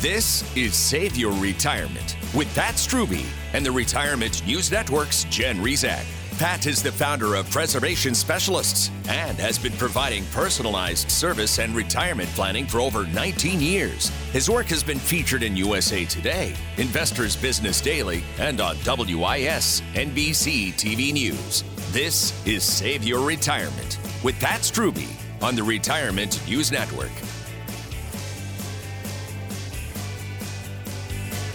[0.00, 6.06] This is Save Your Retirement with Pat Strubbe and the Retirement News Network's Jen Rizak.
[6.38, 12.30] Pat is the founder of Preservation Specialists and has been providing personalized service and retirement
[12.30, 14.08] planning for over 19 years.
[14.32, 20.72] His work has been featured in USA Today, Investors Business Daily, and on WIS NBC
[20.76, 21.62] TV News.
[21.92, 25.06] This is Save Your Retirement with Pat Strubbe
[25.42, 27.12] on the Retirement News Network.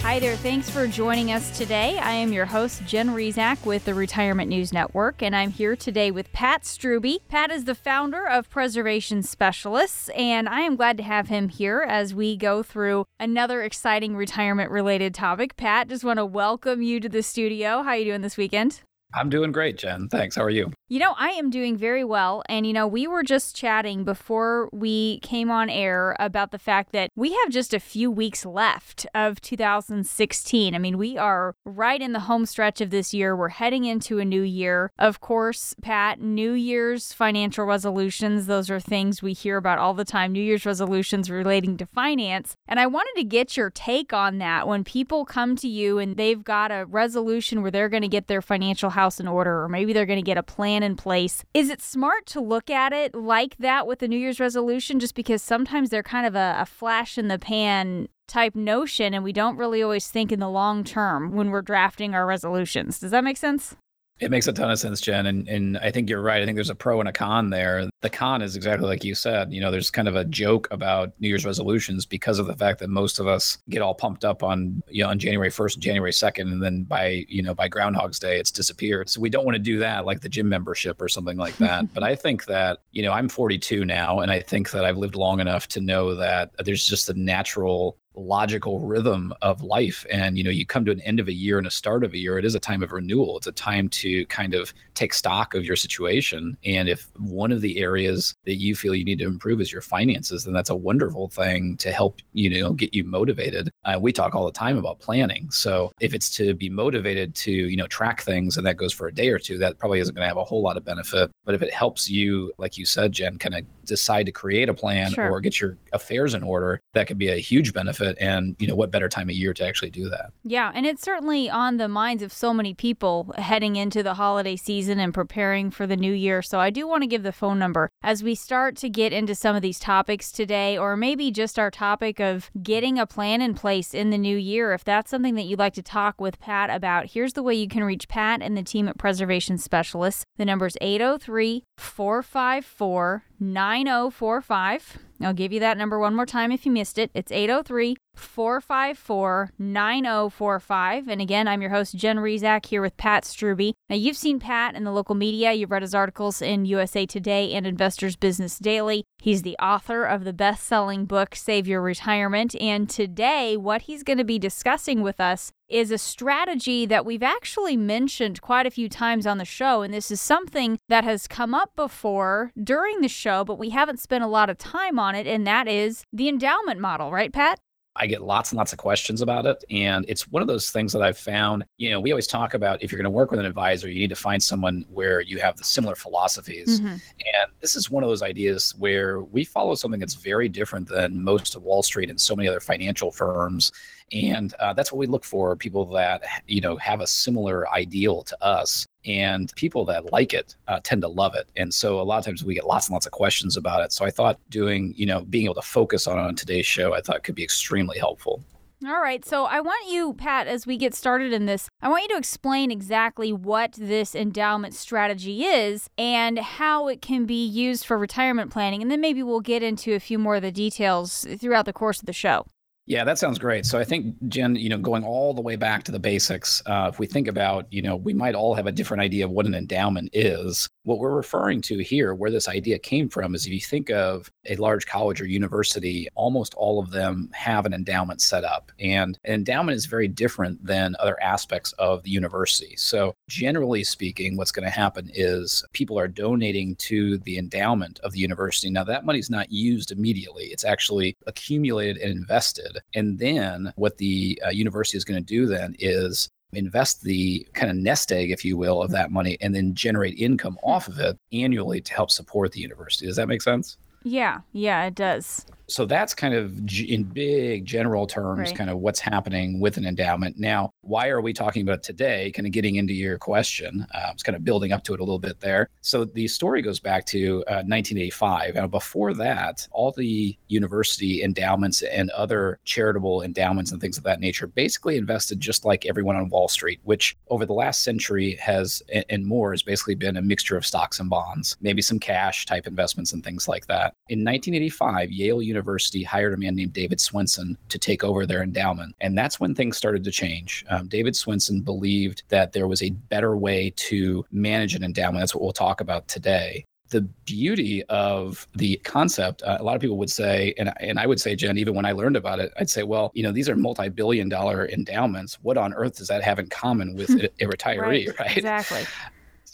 [0.06, 0.38] Hi there.
[0.38, 1.98] Thanks for joining us today.
[1.98, 6.12] I am your host, Jen Rizak with the Retirement News Network, and I'm here today
[6.12, 7.22] with Pat Strubbe.
[7.28, 11.82] Pat is the founder of Preservation Specialists, and I am glad to have him here
[11.82, 15.58] as we go through another exciting retirement related topic.
[15.58, 17.82] Pat, just want to welcome you to the studio.
[17.82, 18.84] How are you doing this weekend?
[19.16, 20.10] I'm doing great, Jen.
[20.10, 20.36] Thanks.
[20.36, 20.72] How are you?
[20.90, 22.44] You know, I am doing very well.
[22.48, 26.92] And, you know, we were just chatting before we came on air about the fact
[26.92, 30.76] that we have just a few weeks left of 2016.
[30.76, 33.36] I mean, we are right in the home stretch of this year.
[33.36, 34.92] We're heading into a new year.
[35.00, 40.06] Of course, Pat, New Year's financial resolutions, those are things we hear about all the
[40.06, 40.34] time.
[40.34, 42.58] New Year's resolutions relating to finance.
[42.68, 46.18] And I wanted to get your take on that when people come to you and
[46.18, 49.70] they've got a resolution where they're going to get their financial house in order, or
[49.70, 51.44] maybe they're going to get a plan plan in place.
[51.54, 55.14] Is it smart to look at it like that with the New Year's resolution just
[55.14, 59.32] because sometimes they're kind of a, a flash in the pan type notion and we
[59.32, 63.00] don't really always think in the long term when we're drafting our resolutions?
[63.00, 63.76] Does that make sense?
[64.22, 65.26] It makes a ton of sense, Jen.
[65.26, 66.42] And, and I think you're right.
[66.42, 67.90] I think there's a pro and a con there.
[68.02, 69.52] The con is exactly like you said.
[69.52, 72.80] You know, there's kind of a joke about New Year's resolutions because of the fact
[72.80, 75.84] that most of us get all pumped up on, you know, on January 1st, and
[75.84, 79.10] January 2nd, and then by, you know, by Groundhog's Day, it's disappeared.
[79.10, 81.94] So we don't want to do that like the gym membership or something like that.
[81.94, 85.16] but I think that, you know, I'm 42 now, and I think that I've lived
[85.16, 90.06] long enough to know that there's just a natural logical rhythm of life.
[90.12, 92.14] And you know you come to an end of a year and a start of
[92.14, 93.38] a year it is a time of renewal.
[93.38, 96.58] It's a time to kind of take stock of your situation.
[96.66, 99.82] And if one of the areas that you feel you need to improve is your
[99.82, 103.70] finances then that's a wonderful thing to help you know get you motivated.
[103.84, 105.50] Uh, we talk all the time about planning.
[105.52, 109.08] So if it's to be motivated to you know track things and that goes for
[109.08, 111.32] a day or two that probably isn't going to have a whole lot of benefit.
[111.44, 114.74] But if it helps you like you said jen kind of decide to create a
[114.74, 115.30] plan sure.
[115.30, 118.18] or get your affairs in order that could be a huge benefit.
[118.20, 120.32] And you know what better time of year to actually do that?
[120.44, 124.56] Yeah and it's certainly on the minds of so many people heading into the holiday
[124.56, 126.42] season and preparing for the new year.
[126.42, 127.90] So i do want to give the phone number.
[128.04, 131.72] As we start to get into some of these topics today or maybe just our
[131.72, 135.44] topic of getting a plan in place in the new year if that's something that
[135.44, 138.58] you'd like to talk with pat about here's the way you can reach pat and
[138.58, 140.26] the team at preservation specialists.
[140.38, 146.66] The number is 803 454 9045 I'll give you that number one more time if
[146.66, 147.12] you missed it.
[147.14, 151.08] It's 803 454 9045.
[151.08, 153.74] And again, I'm your host, Jen Rizak, here with Pat Strubbe.
[153.90, 155.54] Now, you've seen Pat in the local media.
[155.54, 159.04] You've read his articles in USA Today and Investors Business Daily.
[159.20, 162.56] He's the author of the best selling book, Save Your Retirement.
[162.60, 167.24] And today, what he's going to be discussing with us is a strategy that we've
[167.24, 169.82] actually mentioned quite a few times on the show.
[169.82, 174.00] And this is something that has come up before during the show, but we haven't
[174.00, 175.28] spent a lot of time on it.
[175.28, 177.60] And that is the endowment model, right, Pat?
[177.98, 179.64] I get lots and lots of questions about it.
[179.70, 182.84] And it's one of those things that I've found, you know, we always talk about
[182.84, 185.40] if you're going to work with an advisor, you need to find someone where you
[185.40, 186.80] have the similar philosophies.
[186.80, 186.88] Mm-hmm.
[186.88, 191.24] And this is one of those ideas where we follow something that's very different than
[191.24, 193.72] most of Wall Street and so many other financial firms
[194.12, 198.22] and uh, that's what we look for people that you know have a similar ideal
[198.24, 202.04] to us and people that like it uh, tend to love it and so a
[202.04, 204.40] lot of times we get lots and lots of questions about it so i thought
[204.50, 207.44] doing you know being able to focus on on today's show i thought could be
[207.44, 208.44] extremely helpful
[208.86, 209.26] all right.
[209.26, 212.18] So I want you, Pat, as we get started in this, I want you to
[212.18, 218.52] explain exactly what this endowment strategy is and how it can be used for retirement
[218.52, 218.84] planning.
[218.84, 222.00] And then maybe we'll get into a few more of the details throughout the course
[222.00, 222.46] of the show.
[222.88, 223.66] Yeah, that sounds great.
[223.66, 226.88] So I think, Jen, you know, going all the way back to the basics, uh,
[226.94, 229.48] if we think about, you know, we might all have a different idea of what
[229.48, 230.70] an endowment is.
[230.84, 234.30] What we're referring to here, where this idea came from, is if you think of
[234.48, 238.72] a large college or university, almost all of them have an endowment set up.
[238.80, 242.76] And an endowment is very different than other aspects of the university.
[242.78, 248.12] So, generally speaking, what's going to happen is people are donating to the endowment of
[248.12, 248.70] the university.
[248.70, 252.75] Now, that money is not used immediately, it's actually accumulated and invested.
[252.94, 257.70] And then what the uh, university is going to do then is invest the kind
[257.70, 261.00] of nest egg, if you will, of that money and then generate income off of
[261.00, 263.06] it annually to help support the university.
[263.06, 263.78] Does that make sense?
[264.04, 265.46] Yeah, yeah, it does.
[265.68, 268.56] So that's kind of in big general terms, right.
[268.56, 270.38] kind of what's happening with an endowment.
[270.38, 272.32] Now, why are we talking about it today?
[272.32, 273.86] Kind of getting into your question.
[273.94, 275.70] Uh, I was kind of building up to it a little bit there.
[275.82, 278.56] So the story goes back to uh, 1985.
[278.56, 284.20] And before that, all the university endowments and other charitable endowments and things of that
[284.20, 288.82] nature basically invested just like everyone on Wall Street, which over the last century has
[289.10, 292.68] and more has basically been a mixture of stocks and bonds, maybe some cash type
[292.68, 293.94] investments and things like that.
[294.10, 298.96] In 1985, Yale University hired a man named David Swensen to take over their endowment.
[299.02, 300.66] And that's when things started to change.
[300.70, 305.22] Um, David Swensen believed that there was a better way to manage an endowment.
[305.22, 309.82] That's what we'll talk about today the beauty of the concept, uh, a lot of
[309.82, 312.54] people would say, and, and I would say, Jen, even when I learned about it,
[312.60, 315.40] I'd say, well, you know, these are multi billion dollar endowments.
[315.42, 318.38] What on earth does that have in common with a, a retiree, right, right?
[318.38, 318.86] Exactly.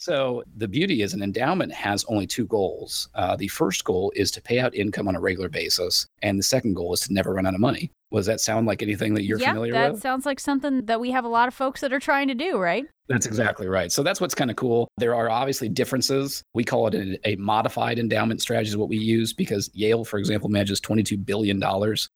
[0.01, 3.07] So the beauty is an endowment has only two goals.
[3.13, 6.43] Uh, the first goal is to pay out income on a regular basis, and the
[6.43, 7.91] second goal is to never run out of money.
[8.11, 10.01] Does that sound like anything that you're yep, familiar that with?
[10.01, 12.33] That sounds like something that we have a lot of folks that are trying to
[12.33, 12.85] do, right?
[13.09, 13.91] That's exactly right.
[13.91, 14.87] So that's what's kind of cool.
[14.97, 16.43] There are obviously differences.
[16.55, 20.17] We call it a, a, modified endowment strategy is what we use because Yale, for
[20.17, 21.61] example, manages $22 billion.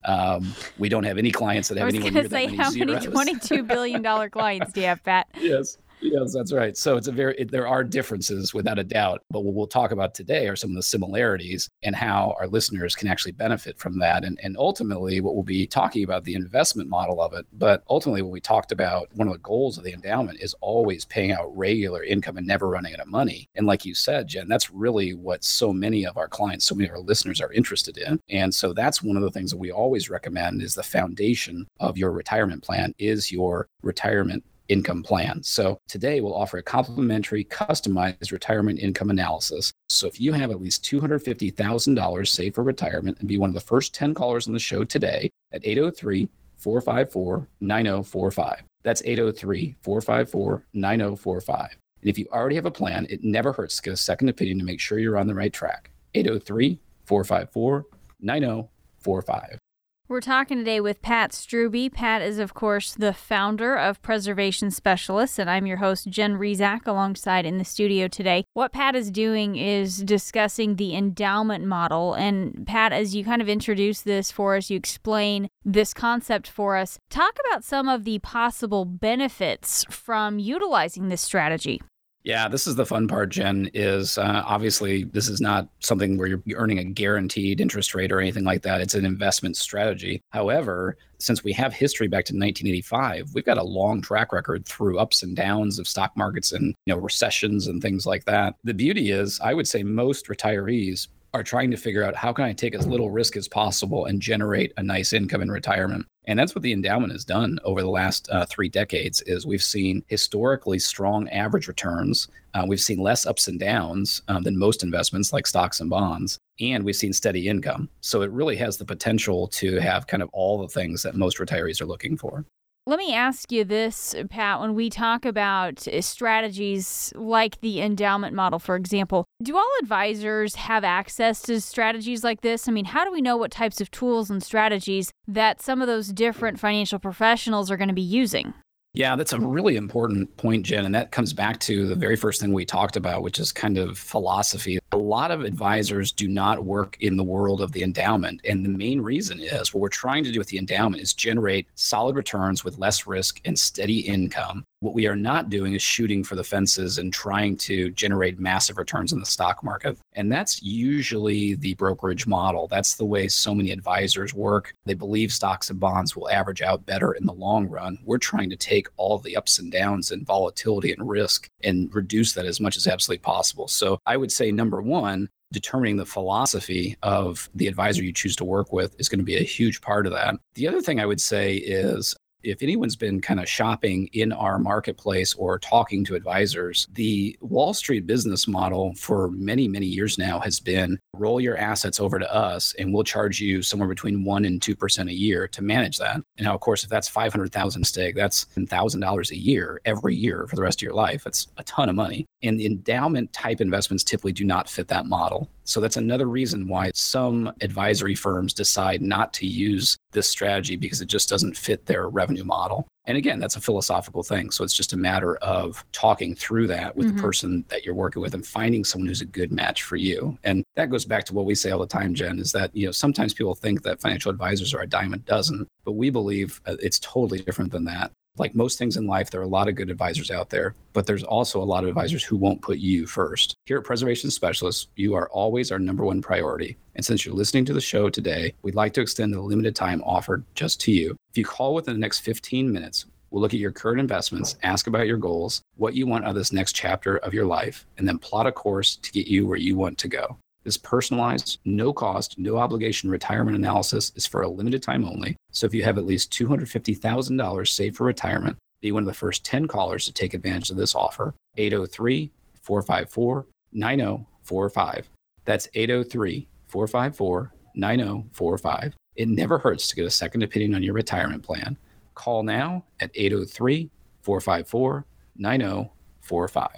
[0.05, 3.07] Um, we don't have any clients that have anyone near say, how zeros.
[3.07, 5.27] many $22 billion clients do you have, Pat?
[5.39, 5.77] yes.
[6.01, 6.77] Yes, that's right.
[6.77, 9.91] So it's a very it, there are differences without a doubt, but what we'll talk
[9.91, 13.97] about today are some of the similarities and how our listeners can actually benefit from
[13.99, 14.23] that.
[14.23, 17.45] And and ultimately, what we'll be talking about the investment model of it.
[17.53, 21.05] But ultimately, when we talked about one of the goals of the endowment is always
[21.05, 23.49] paying out regular income and never running out of money.
[23.55, 26.89] And like you said, Jen, that's really what so many of our clients, so many
[26.89, 28.19] of our listeners are interested in.
[28.29, 31.97] And so that's one of the things that we always recommend is the foundation of
[31.97, 35.43] your retirement plan is your retirement income plan.
[35.43, 39.71] So today we'll offer a complimentary customized retirement income analysis.
[39.89, 43.61] So if you have at least $250,000 saved for retirement and be one of the
[43.61, 48.63] first 10 callers on the show today at 803 454 9045.
[48.83, 51.77] That's 803 454 9045.
[52.01, 54.59] And if you already have a plan, it never hurts to get a second opinion
[54.59, 55.91] to make sure you're on the right track.
[56.13, 57.85] 803 454
[58.21, 59.59] 9045.
[60.07, 61.91] We're talking today with Pat Strubbe.
[61.91, 66.85] Pat is, of course, the founder of Preservation Specialists, and I'm your host, Jen Rizak,
[66.85, 68.45] alongside in the studio today.
[68.53, 72.13] What Pat is doing is discussing the endowment model.
[72.13, 76.77] And Pat, as you kind of introduce this for us, you explain this concept for
[76.77, 76.99] us.
[77.09, 81.81] Talk about some of the possible benefits from utilizing this strategy.
[82.25, 83.69] Yeah, this is the fun part, Jen.
[83.75, 88.19] Is uh, obviously this is not something where you're earning a guaranteed interest rate or
[88.19, 88.81] anything like that.
[88.81, 90.23] It's an investment strategy.
[90.31, 94.97] However, since we have history back to 1985, we've got a long track record through
[94.97, 98.55] ups and downs of stock markets and you know recessions and things like that.
[98.63, 102.45] The beauty is, I would say most retirees are trying to figure out how can
[102.45, 106.07] I take as little risk as possible and generate a nice income in retirement.
[106.27, 109.21] And that's what the endowment has done over the last uh, three decades.
[109.21, 112.27] Is we've seen historically strong average returns.
[112.53, 116.39] Uh, we've seen less ups and downs um, than most investments like stocks and bonds,
[116.59, 117.89] and we've seen steady income.
[118.01, 121.37] So it really has the potential to have kind of all the things that most
[121.37, 122.45] retirees are looking for.
[122.87, 124.61] Let me ask you this, Pat.
[124.61, 130.53] When we talk about uh, strategies like the endowment model, for example, do all advisors
[130.53, 132.67] have access to strategies like this?
[132.67, 135.87] I mean, how do we know what types of tools and strategies that some of
[135.87, 138.53] those different financial professionals are going to be using?
[138.95, 140.85] Yeah, that's a really important point, Jen.
[140.85, 143.77] And that comes back to the very first thing we talked about, which is kind
[143.77, 144.79] of philosophy.
[144.93, 148.39] A lot of advisors do not work in the world of the endowment.
[148.45, 151.67] And the main reason is what we're trying to do with the endowment is generate
[151.75, 156.23] solid returns with less risk and steady income what we are not doing is shooting
[156.23, 159.97] for the fences and trying to generate massive returns in the stock market.
[160.13, 162.67] And that's usually the brokerage model.
[162.67, 164.73] That's the way so many advisors work.
[164.85, 167.97] They believe stocks and bonds will average out better in the long run.
[168.03, 172.33] We're trying to take all the ups and downs and volatility and risk and reduce
[172.33, 173.67] that as much as absolutely possible.
[173.67, 178.43] So I would say number one, determining the philosophy of the advisor you choose to
[178.43, 180.35] work with is going to be a huge part of that.
[180.55, 182.15] The other thing I would say is
[182.45, 187.73] if anyone's been kind of shopping in our marketplace or talking to advisors, the Wall
[187.73, 192.33] Street business model for many, many years now has been roll your assets over to
[192.33, 196.15] us and we'll charge you somewhere between 1 and 2% a year to manage that.
[196.15, 200.55] And now, of course, if that's 500,000 stake, that's $1,000 a year every year for
[200.55, 201.23] the rest of your life.
[201.23, 202.25] That's a ton of money.
[202.43, 205.49] And the endowment type investments typically do not fit that model.
[205.65, 211.01] So that's another reason why some advisory firms decide not to use this strategy because
[211.01, 212.87] it just doesn't fit their revenue model.
[213.07, 214.49] And again, that's a philosophical thing.
[214.51, 217.17] So it's just a matter of talking through that with mm-hmm.
[217.17, 220.37] the person that you're working with and finding someone who's a good match for you.
[220.43, 222.85] And that goes back to what we say all the time, Jen, is that, you
[222.85, 226.61] know, sometimes people think that financial advisors are a dime a dozen, but we believe
[226.65, 229.67] uh, it's totally different than that like most things in life, there are a lot
[229.67, 232.79] of good advisors out there, but there's also a lot of advisors who won't put
[232.79, 233.55] you first.
[233.65, 236.77] Here at Preservation Specialists, you are always our number one priority.
[236.95, 240.01] And since you're listening to the show today, we'd like to extend the limited time
[240.03, 241.15] offered just to you.
[241.31, 244.87] If you call within the next 15 minutes, we'll look at your current investments, ask
[244.87, 248.07] about your goals, what you want out of this next chapter of your life, and
[248.07, 250.37] then plot a course to get you where you want to go.
[250.65, 255.37] This personalized, no cost, no obligation retirement analysis is for a limited time only.
[255.51, 259.45] So if you have at least $250,000 saved for retirement, be one of the first
[259.45, 261.35] 10 callers to take advantage of this offer.
[261.57, 262.31] 803
[262.63, 265.09] 454 9045.
[265.45, 268.95] That's 803 454 9045.
[269.15, 271.77] It never hurts to get a second opinion on your retirement plan.
[272.15, 273.91] Call now at 803
[274.23, 275.05] 454
[275.37, 276.69] 9045.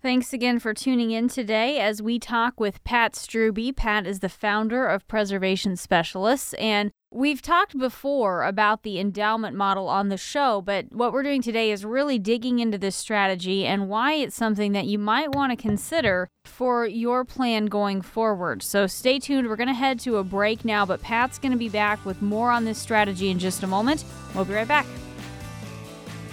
[0.00, 3.74] Thanks again for tuning in today as we talk with Pat Strubbe.
[3.74, 9.88] Pat is the founder of Preservation Specialists, and we've talked before about the endowment model
[9.88, 13.88] on the show, but what we're doing today is really digging into this strategy and
[13.88, 18.62] why it's something that you might want to consider for your plan going forward.
[18.62, 19.48] So stay tuned.
[19.48, 22.22] We're going to head to a break now, but Pat's going to be back with
[22.22, 24.04] more on this strategy in just a moment.
[24.32, 24.86] We'll be right back.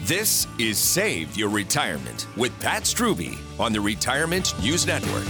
[0.06, 5.24] This is Save Your Retirement with Pat Strubbe on the Retirement News Network.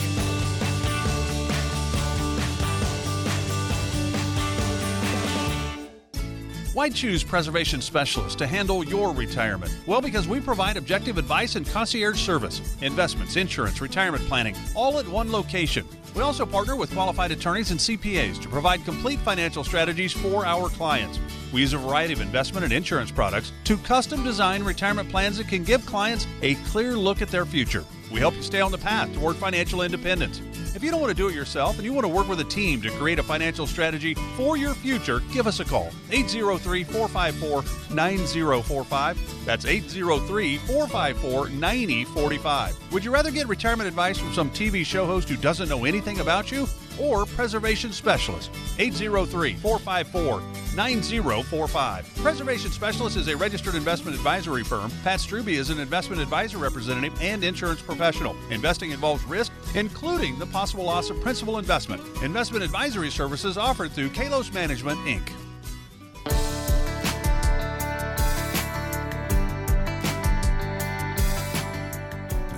[6.73, 9.73] Why choose Preservation Specialists to handle your retirement?
[9.87, 15.07] Well, because we provide objective advice and concierge service, investments, insurance, retirement planning, all at
[15.07, 15.87] one location.
[16.13, 20.67] We also partner with qualified attorneys and CPAs to provide complete financial strategies for our
[20.67, 21.17] clients.
[21.55, 25.47] We use a variety of investment and insurance products to custom design retirement plans that
[25.47, 27.85] can give clients a clear look at their future.
[28.11, 30.41] We help you stay on the path toward financial independence.
[30.75, 32.43] If you don't want to do it yourself and you want to work with a
[32.43, 35.89] team to create a financial strategy for your future, give us a call.
[36.11, 39.45] 803 454 9045.
[39.45, 42.91] That's 803 454 9045.
[42.91, 46.19] Would you rather get retirement advice from some TV show host who doesn't know anything
[46.19, 46.67] about you?
[46.99, 48.51] Or preservation specialist?
[48.77, 50.41] 803 454
[50.75, 52.15] 9045.
[52.17, 54.91] Preservation Specialist is a registered investment advisory firm.
[55.03, 58.35] Pat Strubbe is an investment advisor representative and insurance professional.
[58.49, 62.01] Investing involves risk, including the possible loss of principal investment.
[62.23, 65.31] Investment advisory services offered through Kalos Management, Inc.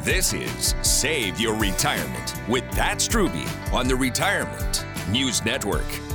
[0.05, 6.06] This is Save Your Retirement with Pat Strubbe on the Retirement News Network.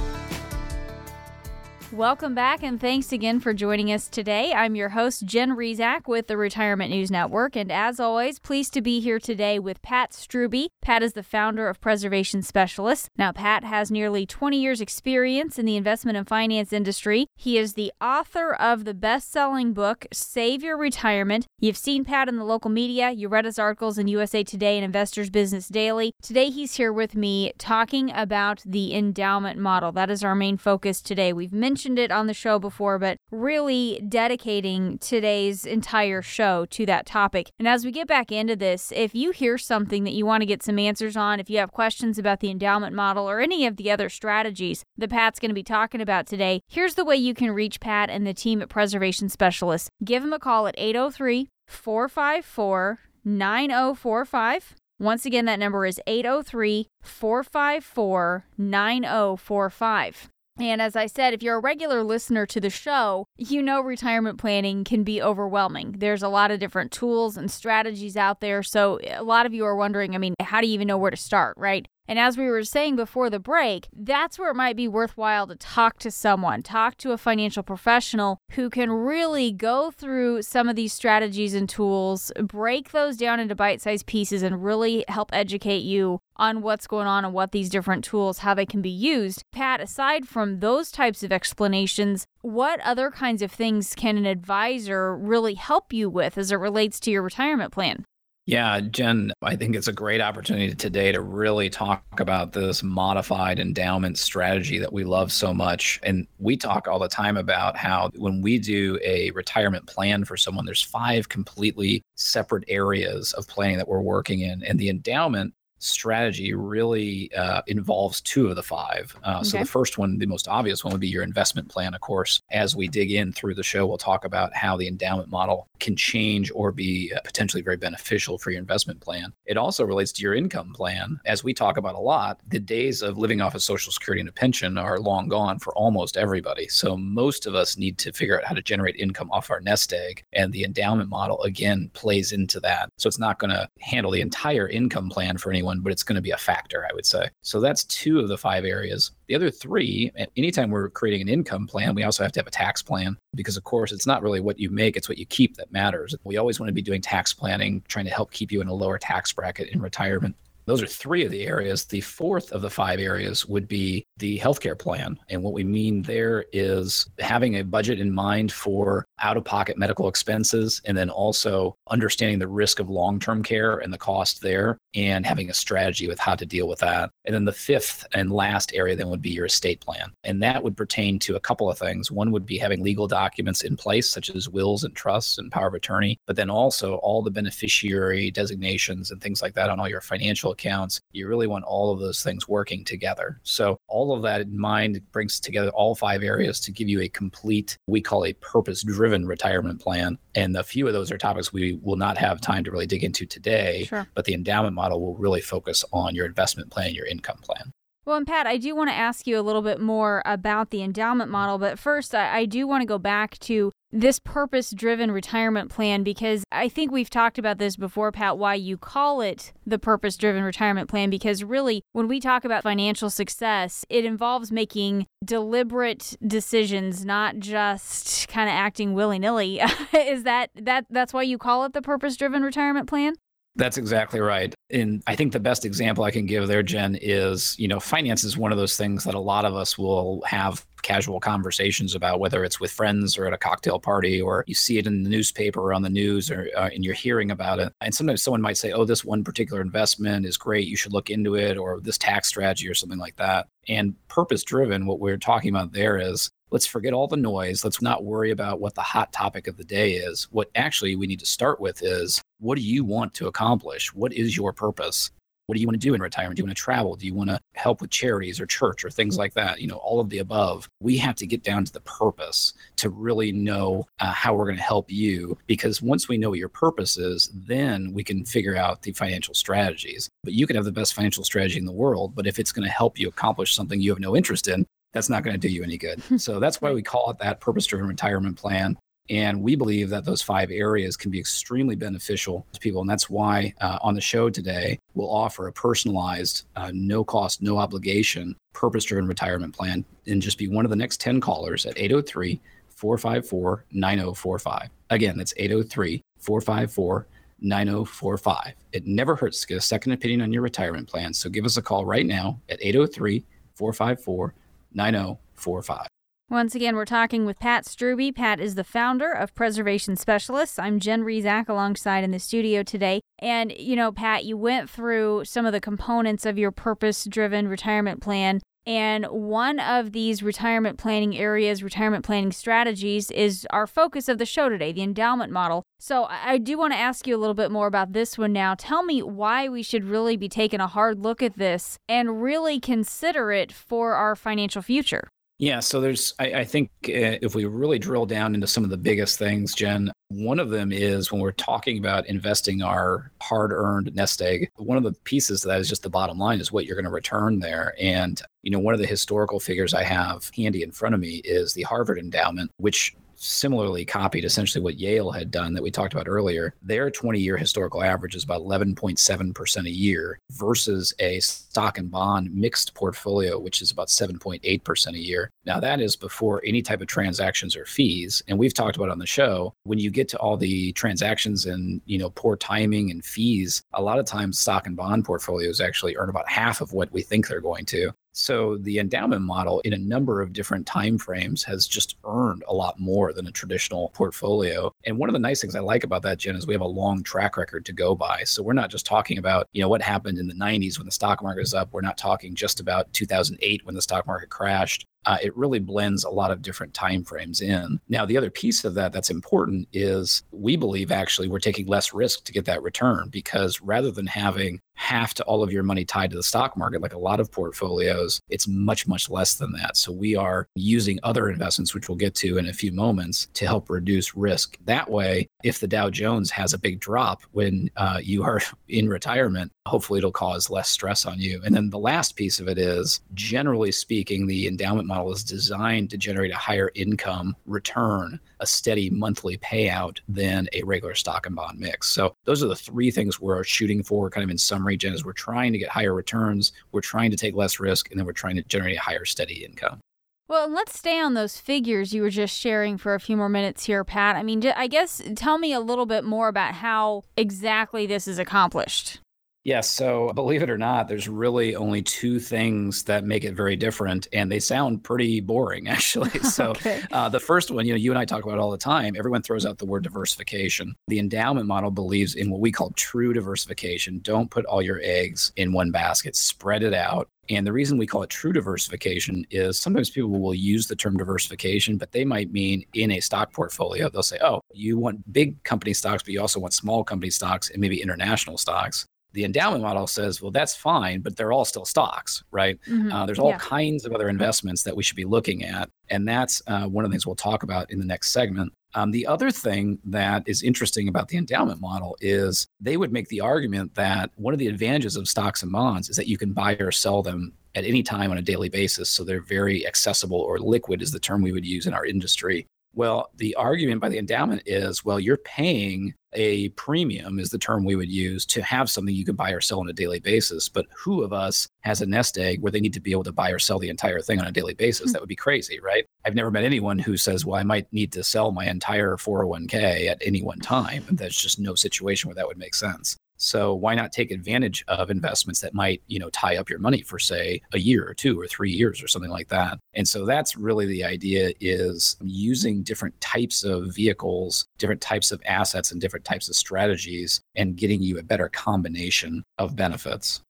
[1.92, 4.54] Welcome back, and thanks again for joining us today.
[4.54, 8.80] I'm your host, Jen Rizak with the Retirement News Network, and as always, pleased to
[8.80, 10.68] be here today with Pat Strubbe.
[10.80, 13.10] Pat is the founder of Preservation Specialists.
[13.18, 17.26] Now, Pat has nearly 20 years' experience in the investment and finance industry.
[17.36, 21.46] He is the author of the best selling book, Save Your Retirement.
[21.60, 24.84] You've seen Pat in the local media, you read his articles in USA Today and
[24.86, 26.14] Investors Business Daily.
[26.22, 29.92] Today, he's here with me talking about the endowment model.
[29.92, 31.34] That is our main focus today.
[31.34, 36.86] We've mentioned mentioned it on the show before, but really dedicating today's entire show to
[36.86, 37.50] that topic.
[37.58, 40.46] And as we get back into this, if you hear something that you want to
[40.46, 43.78] get some answers on, if you have questions about the endowment model or any of
[43.78, 47.34] the other strategies that Pat's going to be talking about today, here's the way you
[47.34, 49.90] can reach Pat and the team at Preservation Specialists.
[50.04, 54.76] Give them a call at 803 454 9045.
[55.00, 60.28] Once again, that number is 803 454 9045.
[60.58, 64.38] And as I said, if you're a regular listener to the show, you know retirement
[64.38, 65.96] planning can be overwhelming.
[65.98, 68.62] There's a lot of different tools and strategies out there.
[68.62, 71.10] So a lot of you are wondering, I mean, how do you even know where
[71.10, 71.86] to start, right?
[72.08, 75.56] And as we were saying before the break, that's where it might be worthwhile to
[75.56, 80.76] talk to someone, talk to a financial professional who can really go through some of
[80.76, 85.84] these strategies and tools, break those down into bite sized pieces, and really help educate
[85.84, 89.42] you on what's going on and what these different tools, how they can be used.
[89.52, 95.16] Pat, aside from those types of explanations, what other kinds of things can an advisor
[95.16, 98.04] really help you with as it relates to your retirement plan?
[98.44, 103.60] Yeah, Jen, I think it's a great opportunity today to really talk about this modified
[103.60, 106.00] endowment strategy that we love so much.
[106.02, 110.36] And we talk all the time about how when we do a retirement plan for
[110.36, 114.64] someone, there's five completely separate areas of planning that we're working in.
[114.64, 119.14] And the endowment strategy really uh, involves two of the five.
[119.24, 119.48] Uh, okay.
[119.48, 121.94] So the first one, the most obvious one, would be your investment plan.
[121.94, 125.30] Of course, as we dig in through the show, we'll talk about how the endowment
[125.30, 129.32] model can change or be uh, potentially very beneficial for your investment plan.
[129.46, 131.18] It also relates to your income plan.
[131.26, 134.28] As we talk about a lot, the days of living off of Social Security and
[134.28, 136.68] a pension are long gone for almost everybody.
[136.68, 139.92] So most of us need to figure out how to generate income off our nest
[139.92, 140.24] egg.
[140.32, 142.90] And the endowment model, again, plays into that.
[142.98, 146.16] So it's not going to handle the entire income plan for anyone, but it's going
[146.16, 147.28] to be a factor, I would say.
[147.42, 149.12] So that's two of the five areas.
[149.28, 152.50] The other three, anytime we're creating an income plan, we also have to have a
[152.50, 155.56] tax plan because, of course, it's not really what you make, it's what you keep
[155.56, 156.14] that matters.
[156.24, 158.74] We always want to be doing tax planning, trying to help keep you in a
[158.74, 160.36] lower tax bracket in retirement.
[160.64, 161.84] Those are three of the areas.
[161.84, 165.18] The fourth of the five areas would be the healthcare plan.
[165.28, 169.76] And what we mean there is having a budget in mind for out of pocket
[169.76, 174.40] medical expenses and then also understanding the risk of long term care and the cost
[174.40, 177.10] there and having a strategy with how to deal with that.
[177.24, 180.12] And then the fifth and last area then would be your estate plan.
[180.24, 182.10] And that would pertain to a couple of things.
[182.10, 185.68] One would be having legal documents in place, such as wills and trusts and power
[185.68, 189.88] of attorney, but then also all the beneficiary designations and things like that on all
[189.88, 191.00] your financial accounts.
[191.12, 193.40] You really want all of those things working together.
[193.42, 197.08] So, all of that in mind brings together all five areas to give you a
[197.08, 200.18] complete, we call a purpose driven retirement plan.
[200.34, 203.04] And a few of those are topics we will not have time to really dig
[203.04, 204.06] into today, sure.
[204.14, 207.72] but the endowment model will really focus on your investment plan, your income plan.
[208.04, 210.82] Well, and Pat, I do want to ask you a little bit more about the
[210.82, 215.10] endowment model, but first, I, I do want to go back to this purpose driven
[215.10, 219.52] retirement plan because I think we've talked about this before, Pat, why you call it
[219.66, 221.10] the purpose driven retirement plan.
[221.10, 228.28] Because really, when we talk about financial success, it involves making deliberate decisions, not just
[228.28, 229.60] kind of acting willy nilly.
[229.92, 233.14] Is that, that that's why you call it the purpose driven retirement plan?
[233.54, 234.54] That's exactly right.
[234.70, 238.24] And I think the best example I can give there, Jen, is you know, finance
[238.24, 242.18] is one of those things that a lot of us will have casual conversations about,
[242.18, 245.10] whether it's with friends or at a cocktail party, or you see it in the
[245.10, 247.72] newspaper or on the news, or uh, and you're hearing about it.
[247.82, 250.66] And sometimes someone might say, "Oh, this one particular investment is great.
[250.66, 253.48] You should look into it," or this tax strategy or something like that.
[253.68, 257.64] And purpose driven, what we're talking about there is let's forget all the noise.
[257.64, 260.28] Let's not worry about what the hot topic of the day is.
[260.30, 263.94] What actually we need to start with is what do you want to accomplish?
[263.94, 265.12] What is your purpose?
[265.46, 266.36] What do you want to do in retirement?
[266.36, 266.96] Do you want to travel?
[266.96, 269.60] Do you want to help with charities or church or things like that?
[269.60, 270.68] You know, all of the above.
[270.80, 274.56] We have to get down to the purpose to really know uh, how we're going
[274.56, 275.38] to help you.
[275.46, 279.34] Because once we know what your purpose is, then we can figure out the financial
[279.34, 280.08] strategies.
[280.24, 282.66] But you can have the best financial strategy in the world, but if it's going
[282.66, 285.52] to help you accomplish something you have no interest in, that's not going to do
[285.52, 286.02] you any good.
[286.20, 288.76] so that's why we call it that purpose driven retirement plan.
[289.12, 292.80] And we believe that those five areas can be extremely beneficial to people.
[292.80, 297.42] And that's why uh, on the show today, we'll offer a personalized, uh, no cost,
[297.42, 301.66] no obligation, purpose driven retirement plan and just be one of the next 10 callers
[301.66, 304.70] at 803 454 9045.
[304.88, 307.06] Again, that's 803 454
[307.42, 308.54] 9045.
[308.72, 311.12] It never hurts to get a second opinion on your retirement plan.
[311.12, 314.34] So give us a call right now at 803 454
[314.72, 315.91] 9045.
[316.32, 318.10] Once again, we're talking with Pat Strubbe.
[318.16, 320.58] Pat is the founder of Preservation Specialists.
[320.58, 323.02] I'm Jen Rizak alongside in the studio today.
[323.18, 327.48] And, you know, Pat, you went through some of the components of your purpose driven
[327.48, 328.40] retirement plan.
[328.64, 334.24] And one of these retirement planning areas, retirement planning strategies, is our focus of the
[334.24, 335.64] show today, the endowment model.
[335.80, 338.54] So I do want to ask you a little bit more about this one now.
[338.54, 342.58] Tell me why we should really be taking a hard look at this and really
[342.58, 345.10] consider it for our financial future.
[345.38, 348.70] Yeah, so there's, I, I think uh, if we really drill down into some of
[348.70, 353.50] the biggest things, Jen, one of them is when we're talking about investing our hard
[353.50, 356.52] earned nest egg, one of the pieces of that is just the bottom line is
[356.52, 357.74] what you're going to return there.
[357.80, 361.22] And, you know, one of the historical figures I have handy in front of me
[361.24, 365.94] is the Harvard endowment, which similarly copied essentially what Yale had done that we talked
[365.94, 366.54] about earlier.
[366.62, 372.34] Their 20 year historical average is about 11.7% a year versus a stock and bond
[372.34, 375.30] mixed portfolio, which is about 7.8% a year.
[375.44, 378.22] Now, that is before any type of transactions or fees.
[378.28, 381.80] And we've talked about on the show when you get to all the transactions and,
[381.86, 385.96] you know, poor timing and fees, a lot of times stock and bond portfolios actually
[385.96, 387.92] earn about half of what we think they're going to.
[388.12, 392.54] So the endowment model in a number of different time frames has just earned a
[392.54, 394.72] lot more than a traditional portfolio.
[394.84, 396.66] And one of the nice things I like about that, Jen, is we have a
[396.66, 398.24] long track record to go by.
[398.24, 400.92] So we're not just talking about, you know, what happened in the 90s when the
[400.92, 401.72] stock market was up.
[401.72, 404.86] We're not talking just about 2008 when the stock market crashed.
[405.06, 407.80] Uh, it really blends a lot of different time frames in.
[407.88, 411.92] Now, the other piece of that that's important is we believe actually we're taking less
[411.92, 415.84] risk to get that return because rather than having half to all of your money
[415.84, 419.52] tied to the stock market, like a lot of portfolios, it's much, much less than
[419.52, 419.76] that.
[419.76, 423.46] So we are using other investments, which we'll get to in a few moments, to
[423.46, 424.58] help reduce risk.
[424.64, 428.88] That way, if the Dow Jones has a big drop when uh, you are in
[428.88, 431.40] retirement, hopefully it'll cause less stress on you.
[431.44, 435.90] And then the last piece of it is generally speaking, the endowment model is designed
[435.90, 441.36] to generate a higher income return, a steady monthly payout than a regular stock and
[441.36, 441.88] bond mix.
[441.88, 445.04] So those are the three things we're shooting for, kind of in summary, Jen, is
[445.04, 448.12] we're trying to get higher returns, we're trying to take less risk, and then we're
[448.12, 449.80] trying to generate a higher steady income.
[450.28, 453.64] Well, let's stay on those figures you were just sharing for a few more minutes
[453.64, 454.16] here, Pat.
[454.16, 458.18] I mean, I guess tell me a little bit more about how exactly this is
[458.18, 458.98] accomplished.
[459.44, 459.68] Yes.
[459.68, 464.06] So, believe it or not, there's really only two things that make it very different,
[464.12, 466.10] and they sound pretty boring, actually.
[466.32, 466.82] So, okay.
[466.92, 468.94] uh, the first one, you know, you and I talk about all the time.
[468.96, 470.74] Everyone throws out the word diversification.
[470.88, 473.98] The endowment model believes in what we call true diversification.
[474.02, 477.08] Don't put all your eggs in one basket, spread it out.
[477.28, 480.96] And the reason we call it true diversification is sometimes people will use the term
[480.96, 483.90] diversification, but they might mean in a stock portfolio.
[483.90, 487.50] They'll say, oh, you want big company stocks, but you also want small company stocks
[487.50, 491.64] and maybe international stocks the endowment model says, well, that's fine, but they're all still
[491.64, 492.58] stocks, right?
[492.68, 492.92] Mm-hmm.
[492.92, 493.38] Uh, there's all yeah.
[493.38, 495.68] kinds of other investments that we should be looking at.
[495.90, 498.52] And that's uh, one of the things we'll talk about in the next segment.
[498.74, 503.08] Um, the other thing that is interesting about the endowment model is they would make
[503.08, 506.32] the argument that one of the advantages of stocks and bonds is that you can
[506.32, 508.88] buy or sell them at any time on a daily basis.
[508.88, 512.46] So they're very accessible or liquid, is the term we would use in our industry.
[512.74, 517.64] Well, the argument by the endowment is well, you're paying a premium, is the term
[517.64, 520.48] we would use, to have something you can buy or sell on a daily basis.
[520.48, 523.12] But who of us has a nest egg where they need to be able to
[523.12, 524.86] buy or sell the entire thing on a daily basis?
[524.86, 524.92] Mm-hmm.
[524.92, 525.84] That would be crazy, right?
[526.04, 529.88] I've never met anyone who says, well, I might need to sell my entire 401k
[529.88, 530.84] at any one time.
[530.90, 532.96] There's just no situation where that would make sense.
[533.22, 536.82] So why not take advantage of investments that might, you know, tie up your money
[536.82, 539.58] for say a year or two or 3 years or something like that.
[539.74, 545.22] And so that's really the idea is using different types of vehicles, different types of
[545.24, 550.20] assets and different types of strategies and getting you a better combination of benefits.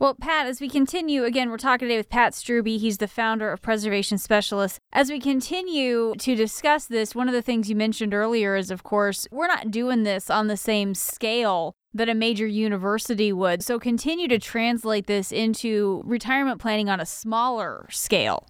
[0.00, 2.78] Well, Pat, as we continue, again, we're talking today with Pat Strubbe.
[2.78, 4.78] He's the founder of Preservation Specialists.
[4.94, 8.82] As we continue to discuss this, one of the things you mentioned earlier is, of
[8.82, 13.62] course, we're not doing this on the same scale that a major university would.
[13.62, 18.48] So continue to translate this into retirement planning on a smaller scale.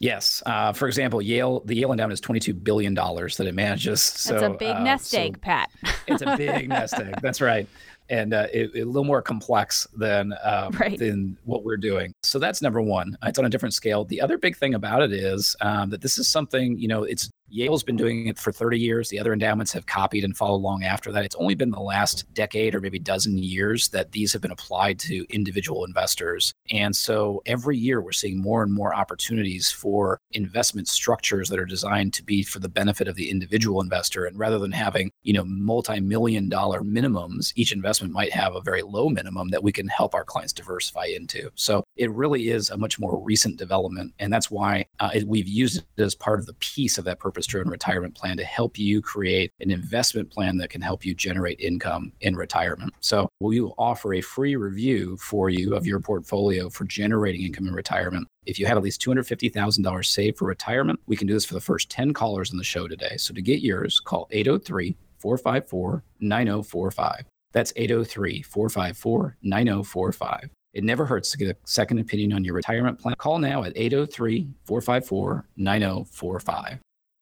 [0.00, 0.42] Yes.
[0.46, 4.00] Uh, for example, Yale, the Yale endowment is $22 billion that it manages.
[4.00, 5.70] So, That's a big uh, nest egg, so Pat.
[6.06, 7.16] it's a big nest egg.
[7.20, 7.68] That's right
[8.10, 10.98] and uh, it, it, a little more complex than um, right.
[10.98, 12.12] than what we're doing.
[12.22, 13.16] So that's number one.
[13.22, 14.04] It's on a different scale.
[14.04, 17.30] The other big thing about it is um, that this is something you know it's
[17.50, 19.08] Yale's been doing it for 30 years.
[19.08, 21.24] The other endowments have copied and followed along after that.
[21.24, 24.98] It's only been the last decade or maybe dozen years that these have been applied
[25.00, 26.52] to individual investors.
[26.70, 31.64] And so every year we're seeing more and more opportunities for investment structures that are
[31.64, 34.26] designed to be for the benefit of the individual investor.
[34.26, 38.82] And rather than having, you know, multi-million dollar minimums, each investment might have a very
[38.82, 41.50] low minimum that we can help our clients diversify into.
[41.54, 44.12] So it really is a much more recent development.
[44.18, 47.18] And that's why uh, it, we've used it as part of the piece of that
[47.18, 51.04] purpose purpose driven retirement plan to help you create an investment plan that can help
[51.04, 52.92] you generate income in retirement.
[52.98, 57.68] So, we will offer a free review for you of your portfolio for generating income
[57.68, 58.26] in retirement.
[58.44, 61.60] If you have at least $250,000 saved for retirement, we can do this for the
[61.60, 63.16] first 10 callers on the show today.
[63.18, 67.24] So, to get yours, call 803 454 9045.
[67.52, 70.50] That's 803 454 9045.
[70.74, 73.14] It never hurts to get a second opinion on your retirement plan.
[73.18, 76.78] Call now at 803 454 9045.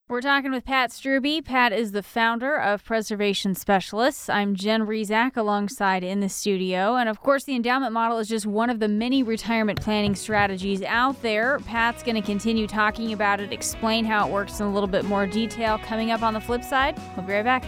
[0.09, 1.45] We're talking with Pat Strubbe.
[1.45, 4.29] Pat is the founder of Preservation Specialists.
[4.29, 6.95] I'm Jen Rizak alongside in the studio.
[6.95, 10.81] And of course, the endowment model is just one of the many retirement planning strategies
[10.85, 11.59] out there.
[11.67, 15.05] Pat's going to continue talking about it, explain how it works in a little bit
[15.05, 16.97] more detail coming up on the flip side.
[17.17, 17.65] We'll be right back.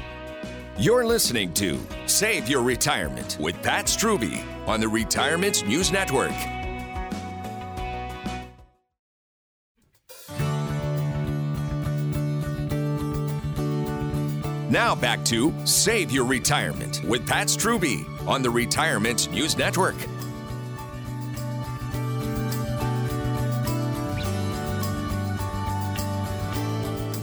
[0.78, 6.57] You're listening to Save Your Retirement with Pat Strubbe on the Retirement News Network.
[14.70, 19.94] Now back to Save Your Retirement with Pat Strubbe on the Retirement News Network.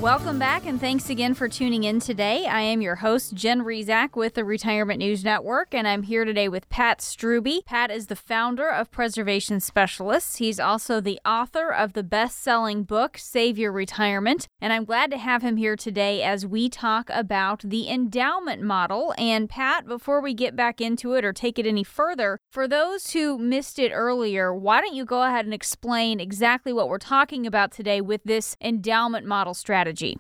[0.06, 2.46] Welcome back, and thanks again for tuning in today.
[2.46, 6.48] I am your host, Jen Rizak with the Retirement News Network, and I'm here today
[6.48, 7.66] with Pat Strubbe.
[7.66, 10.36] Pat is the founder of Preservation Specialists.
[10.36, 15.10] He's also the author of the best selling book, Save Your Retirement, and I'm glad
[15.10, 19.12] to have him here today as we talk about the endowment model.
[19.18, 23.10] And Pat, before we get back into it or take it any further, for those
[23.14, 27.48] who missed it earlier, why don't you go ahead and explain exactly what we're talking
[27.48, 29.95] about today with this endowment model strategy?
[29.96, 30.18] Strategy?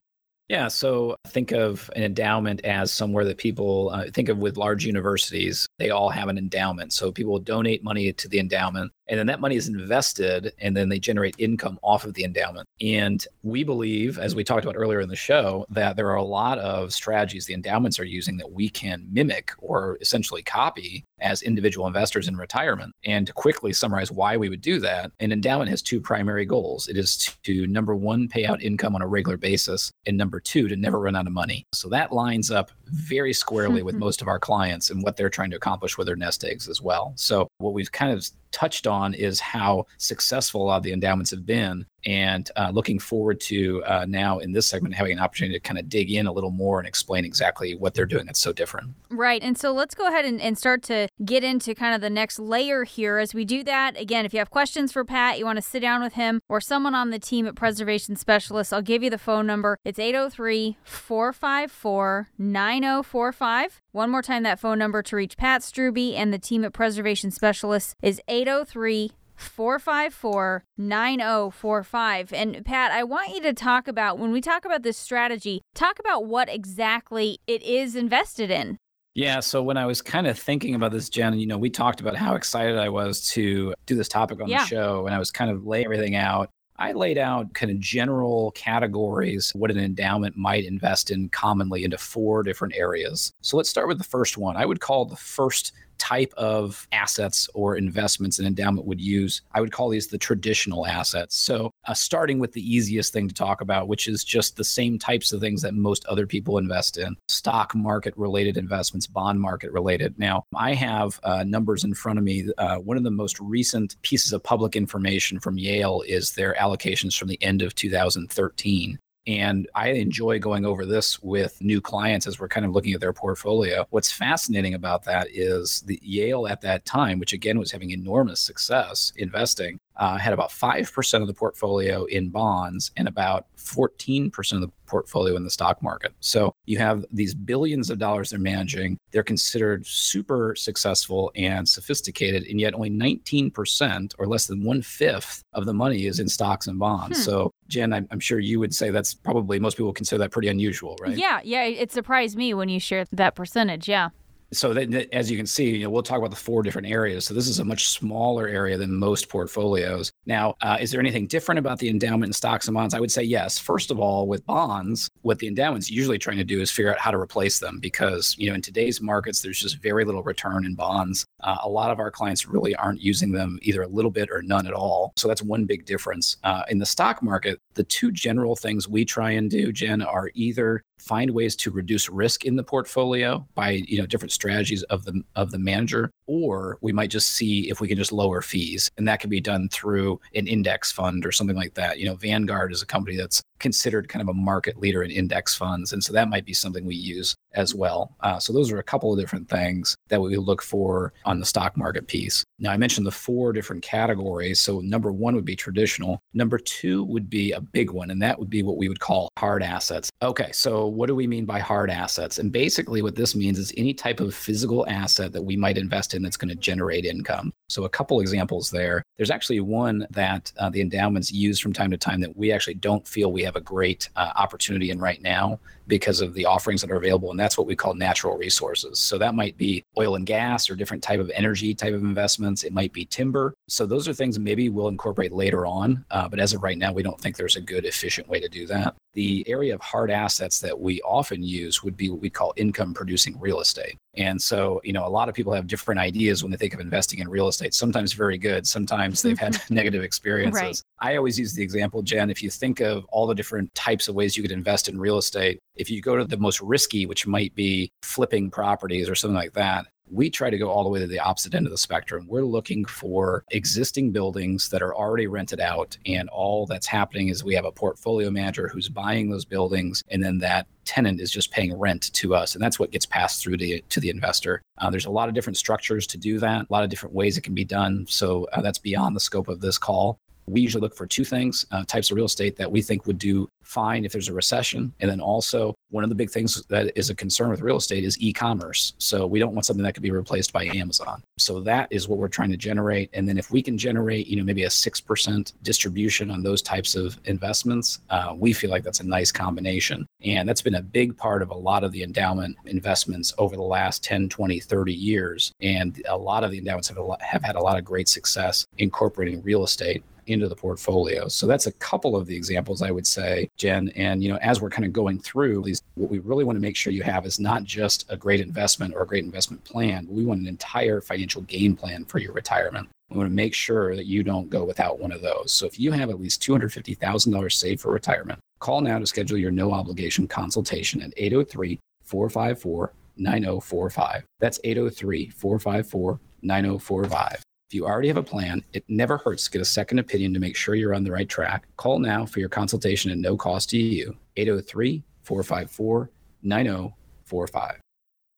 [0.48, 4.86] Yeah, so think of an endowment as somewhere that people uh, think of with large
[4.86, 5.66] universities.
[5.80, 6.94] They all have an endowment.
[6.94, 10.90] So people donate money to the endowment and then that money is invested and then
[10.90, 15.02] they generate income off of the endowment and we believe as we talked about earlier
[15.02, 18.52] in the show that there are a lot of strategies the endowments are using that
[18.52, 22.93] we can mimic or essentially copy as individual investors in retirement.
[23.06, 26.88] And to quickly summarize why we would do that an endowment has two primary goals.
[26.88, 30.67] It is to number one pay out income on a regular basis and number two
[30.67, 31.65] to never run out of money.
[31.73, 35.51] So that lines up very squarely with most of our clients and what they're trying
[35.51, 37.13] to accomplish with their nest eggs as well.
[37.15, 41.32] So what we've kind of touched on is how successful a lot of the endowments
[41.32, 45.58] have been and uh, looking forward to uh, now in this segment having an opportunity
[45.58, 48.40] to kind of dig in a little more and explain exactly what they're doing that's
[48.40, 48.94] so different.
[49.10, 49.42] Right.
[49.42, 52.40] And so let's go ahead and, and start to get into kind of the next
[52.40, 53.18] layer here.
[53.18, 55.80] As we do that, again, if you have questions for Pat, you want to sit
[55.80, 59.18] down with him or someone on the team at Preservation Specialists, I'll give you the
[59.18, 59.78] phone number.
[59.84, 63.82] It's 803 454 9045.
[63.96, 67.32] One more time, that phone number to reach Pat Strubbe and the team at Preservation
[67.32, 72.34] Specialists is 803 454 9045.
[72.34, 75.98] And Pat, I want you to talk about when we talk about this strategy, talk
[75.98, 78.80] about what exactly it is invested in.
[79.14, 79.40] Yeah.
[79.40, 82.18] So when I was kind of thinking about this, Jen, you know, we talked about
[82.18, 84.64] how excited I was to do this topic on yeah.
[84.64, 86.50] the show, and I was kind of laying everything out.
[86.78, 91.98] I laid out kind of general categories what an endowment might invest in commonly into
[91.98, 93.34] four different areas.
[93.42, 94.58] So let's start with the first one.
[94.58, 95.72] I would call the first
[96.06, 99.41] type of assets or investments an endowment would use.
[99.54, 101.36] I would call these the traditional assets.
[101.36, 105.00] So, uh, starting with the easiest thing to talk about, which is just the same
[105.00, 109.72] types of things that most other people invest in stock market related investments, bond market
[109.72, 110.13] related.
[110.20, 112.50] Now, I have uh, numbers in front of me.
[112.60, 117.18] Uh, one of the most recent pieces of public information from Yale is their allocations
[117.18, 119.00] from the end of 2013.
[119.28, 123.02] And I enjoy going over this with new clients as we're kind of looking at
[123.02, 123.86] their portfolio.
[123.90, 128.40] What's fascinating about that is the Yale at that time, which again was having enormous
[128.40, 134.62] success investing, uh, had about 5% of the portfolio in bonds and about 14% of
[134.62, 136.14] the portfolio in the stock market.
[136.20, 138.98] So you have these billions of dollars they're managing.
[139.12, 145.44] They're considered super successful and sophisticated, and yet only 19% or less than one fifth
[145.54, 147.18] of the money is in stocks and bonds.
[147.18, 147.24] Hmm.
[147.24, 150.50] So, Jen, I'm, I'm sure you would say that's probably most people consider that pretty
[150.50, 151.18] unusual, right?
[151.18, 151.64] Yeah, yeah.
[151.64, 153.90] It surprised me when you shared that percentage.
[153.90, 154.10] Yeah
[154.52, 157.26] so that, as you can see, you know, we'll talk about the four different areas.
[157.26, 160.12] So this is a much smaller area than most portfolios.
[160.26, 162.94] Now, uh, is there anything different about the endowment in stocks and bonds?
[162.94, 163.60] I would say yes.
[163.60, 167.00] First of all, with bonds, what the endowment's usually trying to do is figure out
[167.00, 170.66] how to replace them because you know in today's markets, there's just very little return
[170.66, 171.26] in bonds.
[171.42, 174.42] Uh, a lot of our clients really aren't using them either a little bit or
[174.42, 175.14] none at all.
[175.18, 176.38] So that's one big difference.
[176.44, 180.32] Uh, in the stock market, the two general things we try and do, Jen, are
[180.34, 185.06] either find ways to reduce risk in the portfolio by you know different strategies of
[185.06, 188.90] the of the manager or we might just see if we can just lower fees
[188.98, 192.00] and that can be done through an index fund or something like that.
[192.00, 195.56] You know vanguard is a company that's considered kind of a market leader in index
[195.56, 198.16] funds and so that might be something we use as well.
[198.20, 201.46] Uh, so those are a couple of different things that we look for on the
[201.46, 202.44] stock market piece.
[202.60, 206.20] Now i mentioned the four different categories so number one would be traditional.
[206.34, 209.30] Number two would be a big one and that would be what we would call
[209.38, 210.10] hard assets.
[210.22, 212.40] Okay so what do we mean by hard assets?
[212.40, 216.14] And basically what this means is any type of physical asset that we might invest
[216.15, 217.54] in that's going to generate income.
[217.69, 219.04] So, a couple examples there.
[219.17, 222.75] There's actually one that uh, the endowments use from time to time that we actually
[222.75, 226.82] don't feel we have a great uh, opportunity in right now because of the offerings
[226.82, 229.00] that are available and that's what we call natural resources.
[229.00, 232.63] So that might be oil and gas or different type of energy type of investments.
[232.63, 233.54] It might be timber.
[233.67, 236.93] So those are things maybe we'll incorporate later on uh, but as of right now
[236.93, 238.95] we don't think there's a good efficient way to do that.
[239.13, 242.93] The area of hard assets that we often use would be what we call income
[242.93, 243.98] producing real estate.
[244.15, 246.80] And so you know a lot of people have different ideas when they think of
[246.80, 250.62] investing in real estate sometimes very good sometimes they've had negative experiences.
[250.62, 250.82] Right.
[251.00, 254.15] i always use the example jen if you think of all the different types of
[254.15, 257.28] ways you could invest in real estate if you go to the most risky, which
[257.28, 261.00] might be flipping properties or something like that, We try to go all the way
[261.00, 262.28] to the opposite end of the spectrum.
[262.28, 265.98] We're looking for existing buildings that are already rented out.
[266.06, 270.04] And all that's happening is we have a portfolio manager who's buying those buildings.
[270.10, 272.54] And then that tenant is just paying rent to us.
[272.54, 274.62] And that's what gets passed through to, to the investor.
[274.78, 277.38] Uh, there's a lot of different structures to do that, a lot of different ways
[277.38, 278.06] it can be done.
[278.08, 280.20] So uh, that's beyond the scope of this call.
[280.48, 283.18] We usually look for two things uh, types of real estate that we think would
[283.18, 284.93] do fine if there's a recession.
[284.99, 288.04] And then also, one of the big things that is a concern with real estate
[288.04, 288.93] is e commerce.
[288.97, 291.23] So we don't want something that could be replaced by Amazon.
[291.38, 293.10] So that is what we're trying to generate.
[293.13, 296.95] And then if we can generate, you know, maybe a 6% distribution on those types
[296.95, 300.06] of investments, uh, we feel like that's a nice combination.
[300.23, 303.62] And that's been a big part of a lot of the endowment investments over the
[303.62, 305.54] last 10, 20, 30 years.
[305.62, 308.65] And a lot of the endowments have, lot, have had a lot of great success
[308.78, 311.28] incorporating real estate into the portfolio.
[311.28, 313.89] So that's a couple of the examples I would say, Jen.
[313.96, 316.62] And you know, as we're kind of going through these, what we really want to
[316.62, 320.08] make sure you have is not just a great investment or a great investment plan.
[320.10, 322.89] We want an entire financial game plan for your retirement.
[323.10, 325.54] We want to make sure that you don't go without one of those.
[325.54, 329.52] So if you have at least $250,000 saved for retirement, call now to schedule your
[329.52, 334.24] no obligation consultation at 803 454 9045.
[334.39, 337.44] That's 803 454 9045.
[337.67, 340.39] If you already have a plan, it never hurts to get a second opinion to
[340.39, 341.65] make sure you're on the right track.
[341.78, 344.15] Call now for your consultation at no cost to you.
[344.38, 346.12] 803 454
[346.43, 347.80] 9045.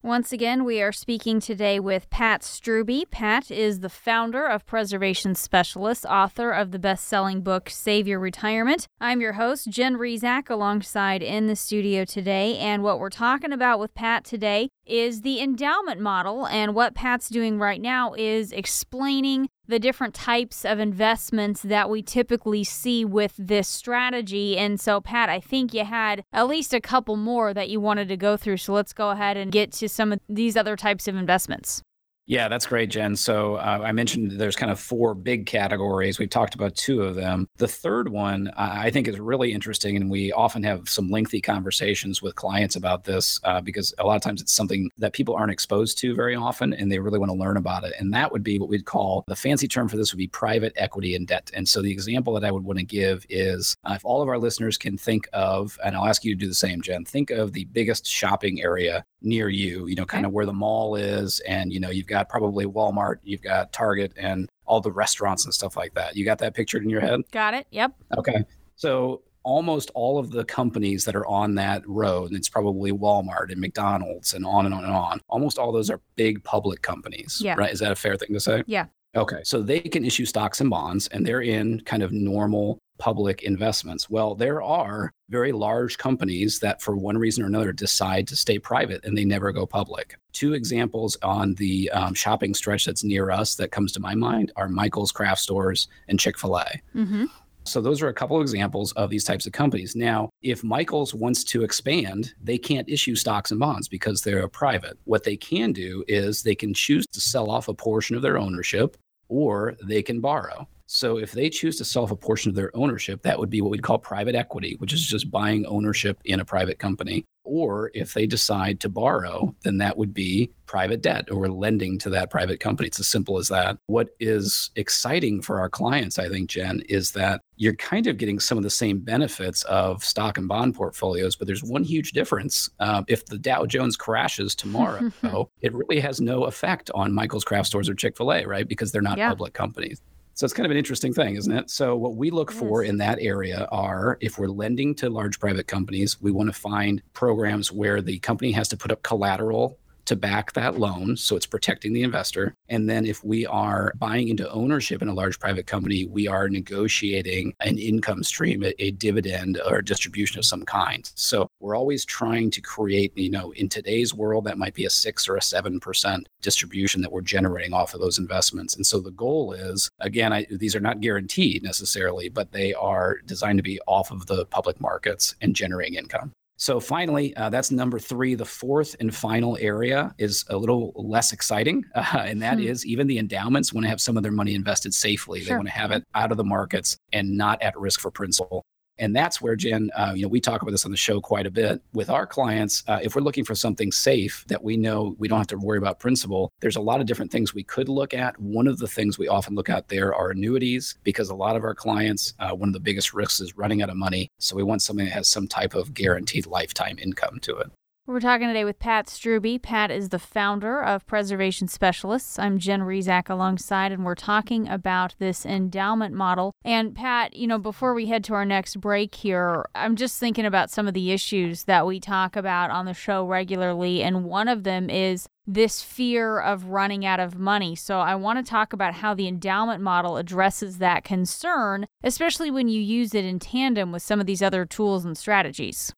[0.03, 3.09] Once again, we are speaking today with Pat Strubbe.
[3.11, 8.19] Pat is the founder of Preservation Specialists, author of the best selling book Save Your
[8.19, 8.87] Retirement.
[9.01, 12.57] I'm your host, Jen Rizak, alongside in the studio today.
[12.57, 16.47] And what we're talking about with Pat today is the endowment model.
[16.47, 22.01] And what Pat's doing right now is explaining the different types of investments that we
[22.01, 24.57] typically see with this strategy.
[24.57, 28.07] And so, Pat, I think you had at least a couple more that you wanted
[28.07, 28.57] to go through.
[28.57, 31.81] So let's go ahead and get to some of these other types of investments.
[32.29, 33.15] Yeah, that's great, Jen.
[33.15, 36.19] So uh, I mentioned there's kind of four big categories.
[36.19, 37.47] We've talked about two of them.
[37.55, 42.21] The third one I think is really interesting, and we often have some lengthy conversations
[42.21, 45.53] with clients about this uh, because a lot of times it's something that people aren't
[45.53, 47.93] exposed to very often, and they really want to learn about it.
[47.97, 50.73] And that would be what we'd call the fancy term for this would be private
[50.75, 51.49] equity and debt.
[51.53, 54.27] And so the example that I would want to give is uh, if all of
[54.27, 57.31] our listeners can think of, and I'll ask you to do the same, Jen, think
[57.31, 61.39] of the biggest shopping area near you, you know, kind of where the mall is.
[61.47, 65.53] And, you know, you've got probably Walmart, you've got Target, and all the restaurants and
[65.53, 66.15] stuff like that.
[66.15, 67.21] You got that pictured in your head?
[67.31, 67.67] Got it.
[67.71, 67.93] Yep.
[68.17, 68.43] Okay.
[68.75, 73.61] So, almost all of the companies that are on that road, it's probably Walmart and
[73.61, 77.39] McDonald's and on and on and on, almost all those are big public companies.
[77.41, 77.55] Yeah.
[77.57, 77.71] Right.
[77.71, 78.63] Is that a fair thing to say?
[78.67, 78.87] Yeah.
[79.15, 79.39] Okay.
[79.43, 84.09] So they can issue stocks and bonds and they're in kind of normal public investments.
[84.09, 88.59] Well, there are very large companies that, for one reason or another, decide to stay
[88.59, 90.15] private and they never go public.
[90.31, 94.51] Two examples on the um, shopping stretch that's near us that comes to my mind
[94.55, 96.81] are Michael's Craft Stores and Chick fil A.
[96.95, 97.25] Mm-hmm.
[97.65, 99.93] So, those are a couple of examples of these types of companies.
[99.93, 104.49] Now, if Michael's wants to expand, they can't issue stocks and bonds because they're a
[104.49, 104.97] private.
[105.03, 108.37] What they can do is they can choose to sell off a portion of their
[108.37, 108.95] ownership
[109.27, 110.67] or they can borrow.
[110.87, 113.61] So if they choose to sell off a portion of their ownership, that would be
[113.61, 117.25] what we'd call private equity, which is just buying ownership in a private company.
[117.43, 122.09] Or if they decide to borrow, then that would be private debt or lending to
[122.09, 122.87] that private company.
[122.87, 123.77] It's as simple as that.
[123.87, 128.39] What is exciting for our clients, I think, Jen, is that you're kind of getting
[128.39, 132.69] some of the same benefits of stock and bond portfolios, but there's one huge difference.
[132.79, 135.11] Uh, if the Dow Jones crashes tomorrow,
[135.61, 138.67] it really has no effect on Michael's Craft Stores or Chick fil A, right?
[138.67, 139.29] Because they're not yeah.
[139.29, 140.01] public companies.
[140.37, 141.71] So it's kind of an interesting thing, isn't it?
[141.71, 142.59] So what we look yes.
[142.59, 146.53] for in that area are if we're lending to large private companies, we want to
[146.53, 151.15] find programs where the company has to put up collateral to back that loan.
[151.17, 152.55] So it's protecting the investor.
[152.69, 156.49] And then if we are buying into ownership in a large private company, we are
[156.49, 161.11] negotiating an income stream, a, a dividend or a distribution of some kind.
[161.15, 164.89] So we're always trying to create, you know, in today's world, that might be a
[164.89, 168.75] six or a 7% distribution that we're generating off of those investments.
[168.75, 173.17] And so the goal is, again, I, these are not guaranteed necessarily, but they are
[173.25, 176.31] designed to be off of the public markets and generating income.
[176.57, 178.33] So finally, uh, that's number three.
[178.35, 182.65] The fourth and final area is a little less exciting, uh, and that hmm.
[182.65, 185.39] is even the endowments want to have some of their money invested safely.
[185.39, 185.49] Sure.
[185.49, 188.63] They want to have it out of the markets and not at risk for principal.
[188.99, 191.45] And that's where, Jen, uh, you know, we talk about this on the show quite
[191.45, 192.83] a bit with our clients.
[192.87, 195.77] Uh, if we're looking for something safe that we know we don't have to worry
[195.77, 198.39] about principal, there's a lot of different things we could look at.
[198.39, 201.63] One of the things we often look at there are annuities because a lot of
[201.63, 204.29] our clients, uh, one of the biggest risks is running out of money.
[204.39, 207.71] So we want something that has some type of guaranteed lifetime income to it.
[208.09, 209.61] We're talking today with Pat Strubbe.
[209.61, 212.39] Pat is the founder of Preservation Specialists.
[212.39, 216.53] I'm Jen Rizak alongside, and we're talking about this endowment model.
[216.63, 220.45] And Pat, you know, before we head to our next break here, I'm just thinking
[220.45, 224.01] about some of the issues that we talk about on the show regularly.
[224.01, 227.75] And one of them is this fear of running out of money.
[227.75, 232.69] So I want to talk about how the endowment model addresses that concern, especially when
[232.69, 235.93] you use it in tandem with some of these other tools and strategies.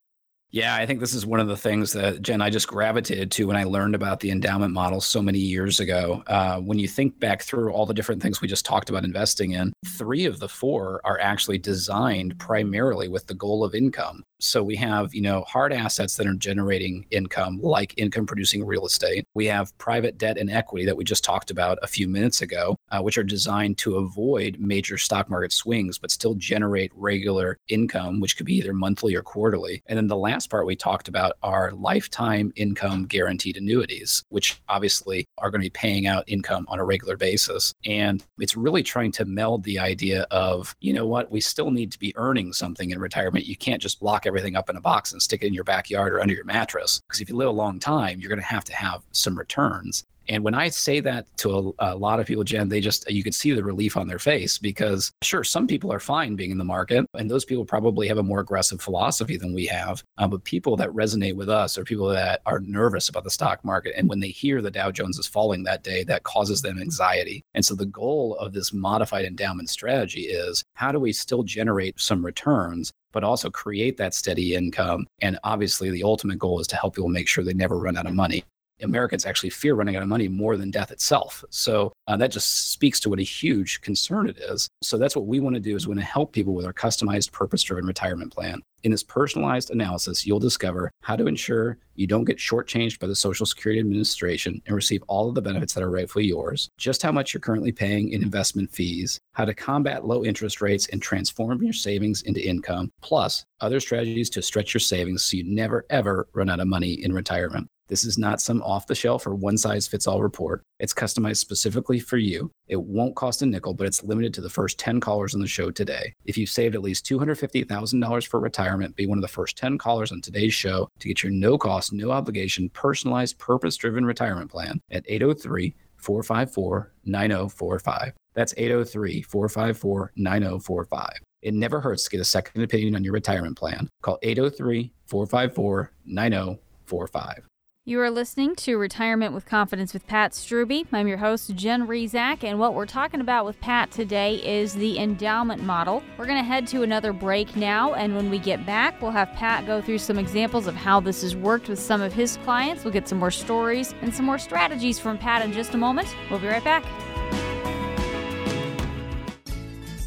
[0.52, 3.46] Yeah, I think this is one of the things that Jen I just gravitated to
[3.46, 6.24] when I learned about the endowment model so many years ago.
[6.26, 9.52] Uh, when you think back through all the different things we just talked about investing
[9.52, 14.24] in, three of the four are actually designed primarily with the goal of income.
[14.40, 18.86] So we have, you know, hard assets that are generating income, like income producing real
[18.86, 19.26] estate.
[19.34, 22.78] We have private debt and equity that we just talked about a few minutes ago,
[22.90, 28.22] uh, which are designed to avoid major stock market swings, but still generate regular income,
[28.22, 29.84] which could be either monthly or quarterly.
[29.88, 35.26] And then the last part we talked about are lifetime income guaranteed annuities, which obviously
[35.38, 37.74] are going to be paying out income on a regular basis.
[37.86, 41.92] And it's really trying to meld the idea of, you know what, we still need
[41.92, 43.46] to be earning something in retirement.
[43.46, 46.14] You can't just block everything up in a box and stick it in your backyard
[46.14, 47.02] or under your mattress.
[47.06, 50.06] Because if you live a long time, you're going to have to have some returns.
[50.30, 53.24] And when I say that to a, a, lot of people, Jen, they just, you
[53.24, 56.60] can see the relief on their face because, sure, some people are fine being in
[56.60, 60.04] the market, and those people probably have a more aggressive philosophy than we have.
[60.20, 63.66] Uh, but people that resonate with us are people that are nervous about the stock
[63.66, 63.96] market.
[63.98, 67.44] And when they hear the Dow Jones is falling that day, that causes them anxiety.
[67.56, 72.00] And so the goal of this modified endowment strategy is how do we still generate
[72.00, 75.08] some returns but also create that steady income.
[75.20, 78.06] And obviously, the ultimate goal is to help people make sure they never run out
[78.06, 78.44] of money.
[78.82, 81.44] Americans actually fear running out of money more than death itself.
[81.50, 84.68] So uh, that just speaks to what a huge concern it is.
[84.82, 86.74] So that's what we want to do is we want to help people with our
[86.74, 88.62] customized purpose-driven retirement plan.
[88.84, 93.16] In this personalized analysis, you'll discover how to ensure you don't get shortchanged by the
[93.16, 97.12] Social Security Administration and receive all of the benefits that are rightfully yours, just how
[97.12, 101.62] much you're currently paying in investment fees, how to combat low interest rates and transform
[101.62, 106.30] your savings into income, plus other strategies to stretch your savings so you never ever
[106.34, 107.68] run out of money in retirement.
[107.90, 110.62] This is not some off the shelf or one size fits all report.
[110.80, 112.52] It's customized specifically for you.
[112.68, 115.48] It won't cost a nickel, but it's limited to the first 10 callers on the
[115.48, 116.14] show today.
[116.26, 120.12] If you've saved at least $250,000 for retirement, be one of the first 10 callers
[120.12, 124.80] on today's show to get your no cost, no obligation, personalized, purpose driven retirement plan
[124.92, 128.14] at 803 454 9045.
[128.36, 131.10] That's 803 454 9045.
[131.42, 133.90] It never hurts to get a second opinion on your retirement plan.
[134.02, 137.49] Call 803 454 9045.
[137.90, 140.86] You are listening to Retirement with Confidence with Pat Strubbe.
[140.94, 145.00] I'm your host, Jen Rizak, and what we're talking about with Pat today is the
[145.00, 146.04] endowment model.
[146.16, 149.34] We're going to head to another break now, and when we get back, we'll have
[149.34, 152.84] Pat go through some examples of how this has worked with some of his clients.
[152.84, 156.16] We'll get some more stories and some more strategies from Pat in just a moment.
[156.30, 156.86] We'll be right back.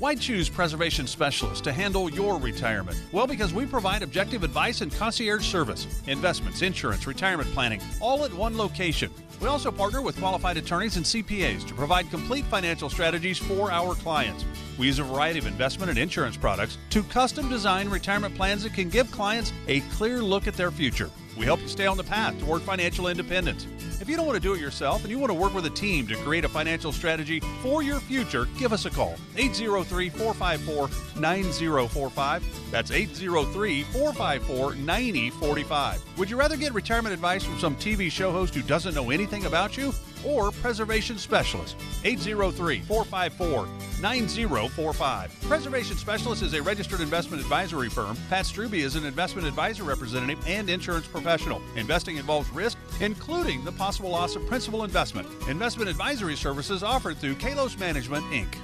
[0.02, 3.00] Why choose Preservation Specialists to handle your retirement?
[3.12, 8.34] Well, because we provide objective advice and concierge service, investments, insurance, retirement planning, all at
[8.34, 9.12] one location.
[9.40, 13.94] We also partner with qualified attorneys and CPAs to provide complete financial strategies for our
[13.94, 14.44] clients.
[14.76, 18.74] We use a variety of investment and insurance products to custom design retirement plans that
[18.74, 21.10] can give clients a clear look at their future.
[21.36, 23.66] We help you stay on the path toward financial independence.
[24.00, 25.70] If you don't want to do it yourself and you want to work with a
[25.70, 29.16] team to create a financial strategy for your future, give us a call.
[29.36, 32.70] 803 454 9045.
[32.70, 36.18] That's 803 454 9045.
[36.18, 39.46] Would you rather get retirement advice from some TV show host who doesn't know anything
[39.46, 39.92] about you?
[40.24, 41.76] Or Preservation Specialist.
[42.04, 43.66] 803 454
[44.00, 45.40] 9045.
[45.42, 48.16] Preservation Specialist is a registered investment advisory firm.
[48.28, 51.62] Pat Strubbe is an investment advisor representative and insurance professional.
[51.76, 55.28] Investing involves risk, including the possible loss of principal investment.
[55.48, 58.56] Investment advisory services offered through Kalos Management, Inc.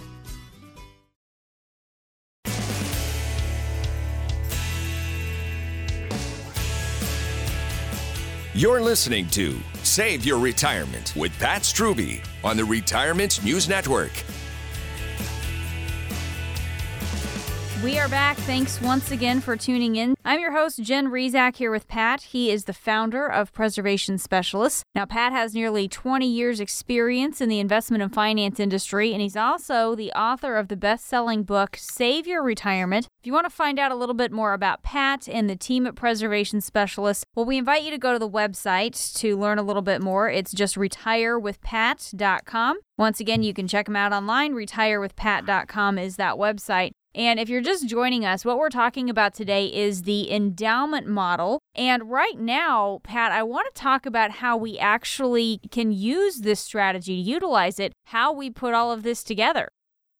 [8.58, 14.10] You're listening to Save Your Retirement with Pat Strubbe on the Retirement News Network.
[17.84, 18.36] We are back.
[18.38, 20.16] Thanks once again for tuning in.
[20.24, 22.22] I'm your host, Jen Rizak, here with Pat.
[22.22, 24.82] He is the founder of Preservation Specialists.
[24.96, 29.36] Now, Pat has nearly 20 years' experience in the investment and finance industry, and he's
[29.36, 33.06] also the author of the best selling book, Save Your Retirement.
[33.20, 35.86] If you want to find out a little bit more about Pat and the team
[35.86, 39.62] at Preservation Specialists, well, we invite you to go to the website to learn a
[39.62, 40.28] little bit more.
[40.28, 42.78] It's just retirewithpat.com.
[42.98, 44.54] Once again, you can check them out online.
[44.54, 46.90] Retirewithpat.com is that website.
[47.18, 51.58] And if you're just joining us, what we're talking about today is the endowment model.
[51.74, 56.60] And right now, Pat, I want to talk about how we actually can use this
[56.60, 59.68] strategy, utilize it, how we put all of this together.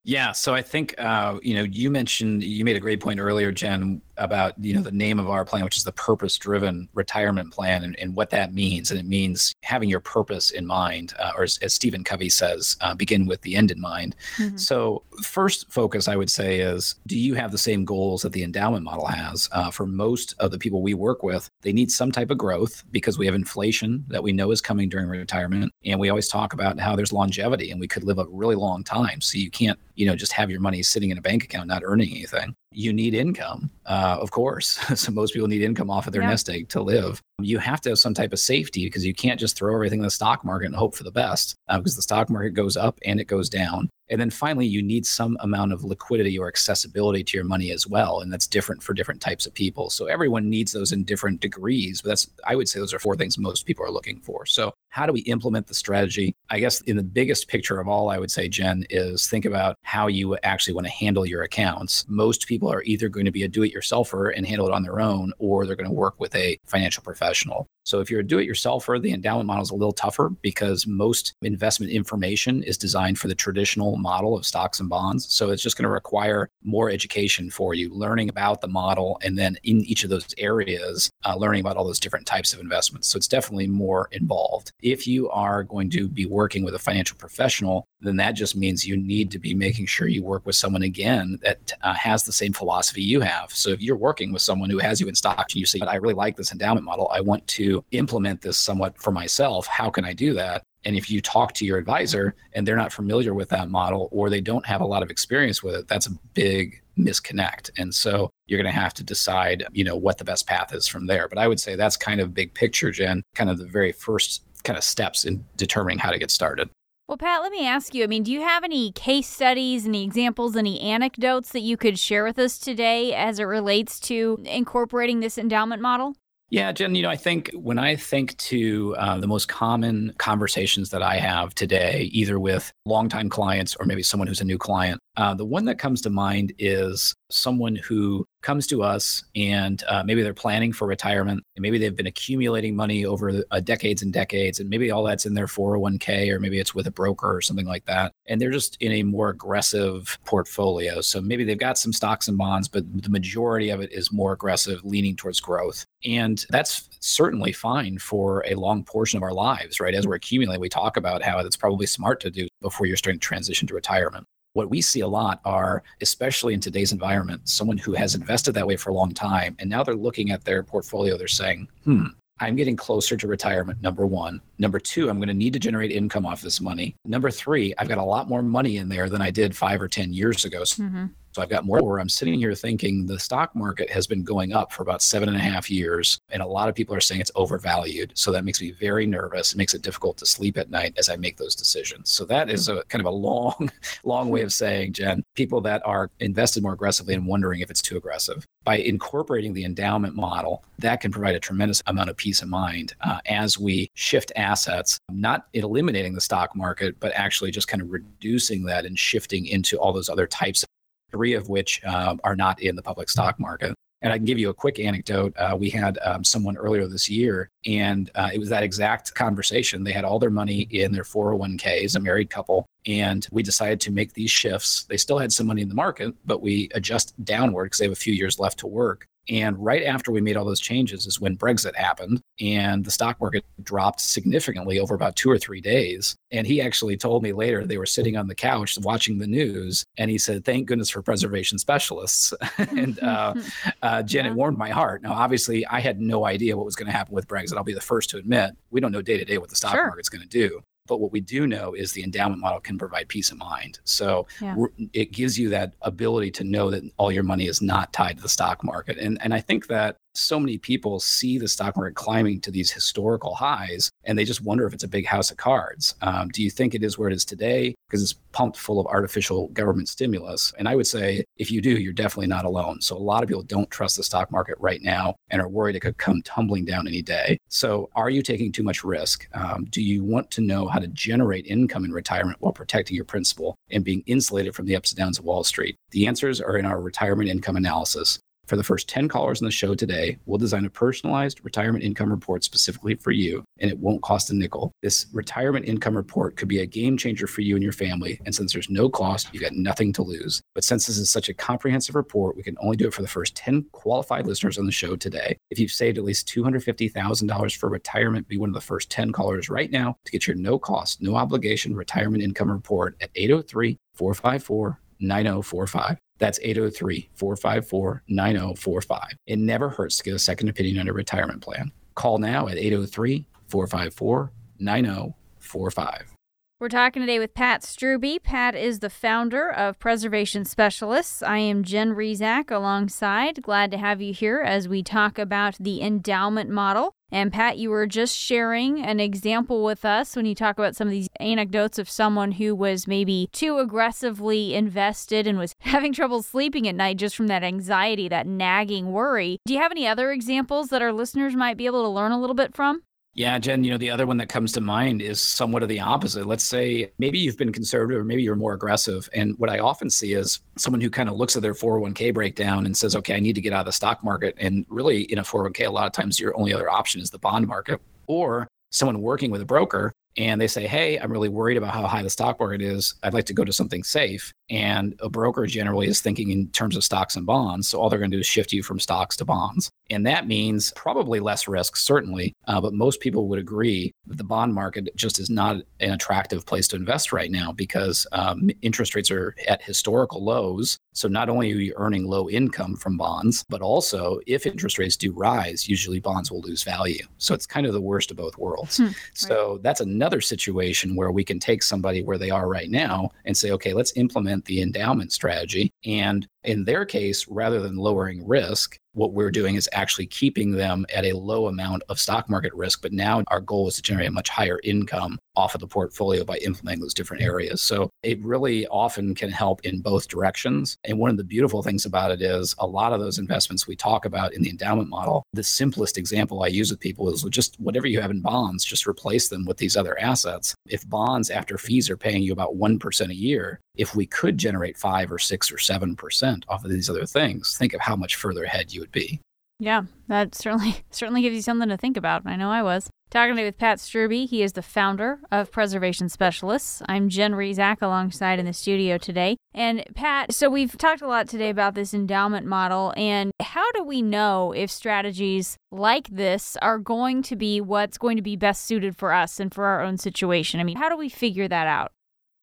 [0.03, 3.53] Yeah, so I think uh, you know you mentioned you made a great point earlier,
[3.53, 7.85] Jen, about you know the name of our plan, which is the purpose-driven retirement plan,
[7.85, 8.91] and, and what that means.
[8.91, 12.77] And it means having your purpose in mind, uh, or as, as, Stephen Covey says,
[12.81, 14.17] uh, begin with the end in mind.
[14.37, 14.57] Mm-hmm.
[14.57, 18.43] So first focus, I would say, is do you have the same goals that the
[18.43, 19.49] endowment model has?
[19.53, 22.85] Uh, for most of the people we work with, they need some type of growth
[22.91, 26.53] because we have inflation that we know is coming during retirement, and we always talk
[26.53, 29.21] about how there's longevity and we could live a really long time.
[29.21, 31.83] So you can't you know just have your money sitting in a bank account not
[31.85, 34.69] earning anything you need income, uh, of course.
[35.01, 36.31] so most people need income off of their yeah.
[36.31, 37.21] nest egg to live.
[37.41, 40.05] You have to have some type of safety because you can't just throw everything in
[40.05, 42.99] the stock market and hope for the best uh, because the stock market goes up
[43.05, 43.89] and it goes down.
[44.11, 47.87] And then finally, you need some amount of liquidity or accessibility to your money as
[47.87, 48.21] well.
[48.21, 49.91] And that's different for different types of people.
[49.91, 52.03] So everyone needs those in different degrees.
[52.03, 54.47] But that's, I would say, those are four things most people are looking for.
[54.47, 56.35] So, how do we implement the strategy?
[56.51, 59.77] I guess in the biggest picture of all, I would say, Jen, is think about
[59.83, 62.05] how you actually want to handle your accounts.
[62.09, 64.83] Most people are either going to be a do it yourselfer and handle it on
[64.83, 67.69] their own, or they're going to work with a financial professional.
[67.85, 70.87] So if you're a do it yourselfer, the endowment model is a little tougher because
[70.87, 75.33] most investment information is designed for the traditional model of stocks and bonds.
[75.33, 79.37] So it's just going to require more education for you, learning about the model, and
[79.39, 83.09] then in each of those areas, uh, learning about all those different types of investments.
[83.09, 84.73] So it's definitely more involved.
[84.81, 88.87] If you are going to be working with a financial professional, then that just means
[88.87, 92.33] you need to be making sure you work with someone again that uh, has the
[92.33, 93.53] same philosophy you have.
[93.53, 95.97] So if you're working with someone who has you in stocks and you say, I
[95.97, 99.67] really like this endowment model, I want to implement this somewhat for myself.
[99.67, 100.63] How can I do that?
[100.85, 104.31] And if you talk to your advisor and they're not familiar with that model or
[104.31, 107.71] they don't have a lot of experience with it, that's a big misconnect.
[107.79, 110.87] And so you're going to have to decide, you know, what the best path is
[110.87, 111.29] from there.
[111.29, 114.45] But I would say that's kind of big picture, Jen, kind of the very first
[114.65, 116.69] kind of steps in determining how to get started.
[117.09, 120.05] Well, Pat, let me ask you I mean, do you have any case studies, any
[120.05, 125.21] examples, any anecdotes that you could share with us today as it relates to incorporating
[125.21, 126.17] this endowment model?
[126.51, 130.89] Yeah, Jen, you know, I think when I think to uh, the most common conversations
[130.91, 134.99] that I have today, either with longtime clients or maybe someone who's a new client,
[135.19, 140.03] uh, the one that comes to mind is someone who comes to us and uh,
[140.05, 144.13] maybe they're planning for retirement and maybe they've been accumulating money over uh, decades and
[144.13, 147.41] decades and maybe all that's in their 401k or maybe it's with a broker or
[147.41, 151.01] something like that and they're just in a more aggressive portfolio.
[151.01, 154.33] So maybe they've got some stocks and bonds but the majority of it is more
[154.33, 155.85] aggressive leaning towards growth.
[156.05, 159.95] And that's certainly fine for a long portion of our lives right?
[159.95, 163.21] As we're accumulating we talk about how it's probably smart to do before you're starting
[163.21, 164.27] to transition to retirement
[164.59, 168.67] what we see a lot are, especially in today's environment, someone who has invested that
[168.67, 169.55] way for a long time.
[169.61, 172.07] And now they're looking at their portfolio, they're saying, hmm,
[172.41, 174.41] I'm getting closer to retirement, number one.
[174.59, 176.97] Number two, I'm going to need to generate income off this money.
[177.05, 179.87] Number three, I've got a lot more money in there than I did five or
[179.87, 180.63] 10 years ago.
[180.63, 181.07] Mm-hmm.
[181.39, 184.53] So I've got more where I'm sitting here thinking the stock market has been going
[184.53, 186.19] up for about seven and a half years.
[186.31, 188.11] And a lot of people are saying it's overvalued.
[188.17, 189.53] So that makes me very nervous.
[189.53, 192.11] It makes it difficult to sleep at night as I make those decisions.
[192.11, 193.71] So that is a kind of a long,
[194.03, 197.83] long way of saying, Jen, people that are invested more aggressively and wondering if it's
[197.83, 198.45] too aggressive.
[198.65, 202.95] By incorporating the endowment model, that can provide a tremendous amount of peace of mind
[203.03, 207.93] uh, as we shift assets, not eliminating the stock market, but actually just kind of
[207.93, 210.65] reducing that and shifting into all those other types
[211.11, 213.75] three of which um, are not in the public stock market.
[214.01, 215.37] And I can give you a quick anecdote.
[215.37, 219.83] Uh, we had um, someone earlier this year, and uh, it was that exact conversation.
[219.83, 223.91] They had all their money in their 401ks, a married couple, and we decided to
[223.91, 224.85] make these shifts.
[224.85, 227.93] They still had some money in the market, but we adjust downward because they have
[227.93, 229.05] a few years left to work.
[229.29, 233.21] And right after we made all those changes is when Brexit happened and the stock
[233.21, 236.17] market dropped significantly over about two or three days.
[236.31, 239.85] And he actually told me later they were sitting on the couch watching the news
[239.99, 242.33] and he said, Thank goodness for preservation specialists.
[242.59, 243.35] and uh,
[243.83, 244.31] uh, Jen, yeah.
[244.31, 245.03] it warmed my heart.
[245.03, 247.57] Now, obviously, I had no idea what was going to happen with Brexit.
[247.57, 249.73] I'll be the first to admit we don't know day to day what the stock
[249.73, 249.87] sure.
[249.87, 250.63] market's going to do.
[250.89, 253.79] But what we do know is the endowment model can provide peace of mind.
[253.85, 254.57] So yeah.
[254.93, 258.23] it gives you that ability to know that all your money is not tied to
[258.23, 258.99] the stock market.
[258.99, 262.71] And, and I think that so many people see the stock market climbing to these
[262.71, 265.95] historical highs and they just wonder if it's a big house of cards.
[266.03, 267.75] Um, do you think it is where it is today?
[267.89, 270.53] Because it's pumped full of artificial government stimulus.
[270.59, 272.81] And I would say if you do, you're definitely not alone.
[272.81, 275.77] So a lot of people don't trust the stock market right now and are worried
[275.77, 277.39] it could come tumbling down any day.
[277.49, 279.29] So are you taking too much risk?
[279.35, 283.05] Um, do you want to know how to generate income in retirement while protecting your
[283.05, 285.77] principal and being insulated from the ups and downs of Wall Street?
[285.91, 288.19] The answers are in our retirement income analysis.
[288.49, 292.11] For the first 10 callers on the show today, we'll design a personalized retirement income
[292.11, 294.73] report specifically for you, and it won't cost a nickel.
[294.81, 298.19] This retirement income report could be a game changer for you and your family.
[298.25, 300.41] And since there's no cost, you've got nothing to lose.
[300.55, 303.09] But since this is such a comprehensive report, we can only do it for the
[303.09, 305.37] first 10 qualified listeners on the show today.
[305.51, 309.51] If you've saved at least $250,000 for retirement, be one of the first 10 callers
[309.51, 314.81] right now to get your no cost, no obligation retirement income report at 803 454
[315.01, 315.99] 9045.
[316.19, 319.01] That's 803 454 9045.
[319.27, 321.73] It never hurts to get a second opinion on a retirement plan.
[321.95, 326.18] Call now at 803 454 9045.
[326.61, 328.21] We're talking today with Pat Strubbe.
[328.21, 331.23] Pat is the founder of Preservation Specialists.
[331.23, 333.41] I am Jen Rizak alongside.
[333.45, 336.97] Glad to have you here as we talk about the endowment model.
[337.13, 340.89] And Pat, you were just sharing an example with us when you talk about some
[340.89, 346.25] of these anecdotes of someone who was maybe too aggressively invested and was having trouble
[346.25, 349.39] sleeping at night just from that anxiety, that nagging worry.
[349.47, 352.21] Do you have any other examples that our listeners might be able to learn a
[352.21, 352.83] little bit from?
[353.19, 355.81] Yeah, Jen, you know, the other one that comes to mind is somewhat of the
[355.81, 356.25] opposite.
[356.25, 359.11] Let's say maybe you've been conservative or maybe you're more aggressive.
[359.13, 362.65] And what I often see is someone who kind of looks at their 401k breakdown
[362.65, 364.37] and says, okay, I need to get out of the stock market.
[364.39, 367.19] And really, in a 401k, a lot of times your only other option is the
[367.19, 367.81] bond market.
[368.07, 371.89] Or someone working with a broker and they say, Hey, I'm really worried about how
[371.89, 372.95] high the stock market is.
[373.03, 374.33] I'd like to go to something safe.
[374.49, 377.69] And a broker generally is thinking in terms of stocks and bonds.
[377.69, 379.73] So all they're going to do is shift you from stocks to bonds.
[379.91, 382.35] And that means probably less risk, certainly.
[382.47, 386.47] Uh, but most people would agree that the bond market just is not an attractive
[386.47, 390.79] place to invest right now because um, interest rates are at historical lows.
[390.93, 394.97] So not only are you earning low income from bonds, but also if interest rates
[394.97, 397.07] do rise, usually bonds will lose value.
[397.19, 398.79] So it's kind of the worst of both worlds.
[398.79, 399.63] Hmm, so right.
[399.63, 403.51] that's another situation where we can take somebody where they are right now and say,
[403.53, 405.73] okay, let's implement the endowment strategy.
[405.85, 410.87] And in their case, rather than lowering risk, what we're doing is actually keeping them
[410.95, 412.83] at a low amount of stock market risk.
[412.83, 416.25] But now our goal is to generate a much higher income off of the portfolio
[416.25, 417.63] by implementing those different areas.
[417.63, 420.77] So it really often can help in both directions.
[420.83, 423.77] And one of the beautiful things about it is a lot of those investments we
[423.77, 427.59] talk about in the endowment model, the simplest example I use with people is just
[427.61, 430.57] whatever you have in bonds, just replace them with these other assets.
[430.67, 434.77] If bonds after fees are paying you about 1% a year, if we could generate
[434.77, 438.43] five or six or 7% off of these other things, think of how much further
[438.43, 439.21] ahead you would be.
[439.61, 442.27] Yeah, that certainly certainly gives you something to think about.
[442.27, 442.91] I know I was.
[443.11, 444.29] Talking today with Pat Strubbe.
[444.29, 446.83] He is the founder of Preservation Specialists.
[446.91, 449.39] I'm Jen Rizak alongside in the studio today.
[449.55, 453.83] And Pat, so we've talked a lot today about this endowment model and how do
[453.83, 458.67] we know if strategies like this are going to be what's going to be best
[458.67, 460.61] suited for us and for our own situation?
[460.61, 461.93] I mean, how do we figure that out?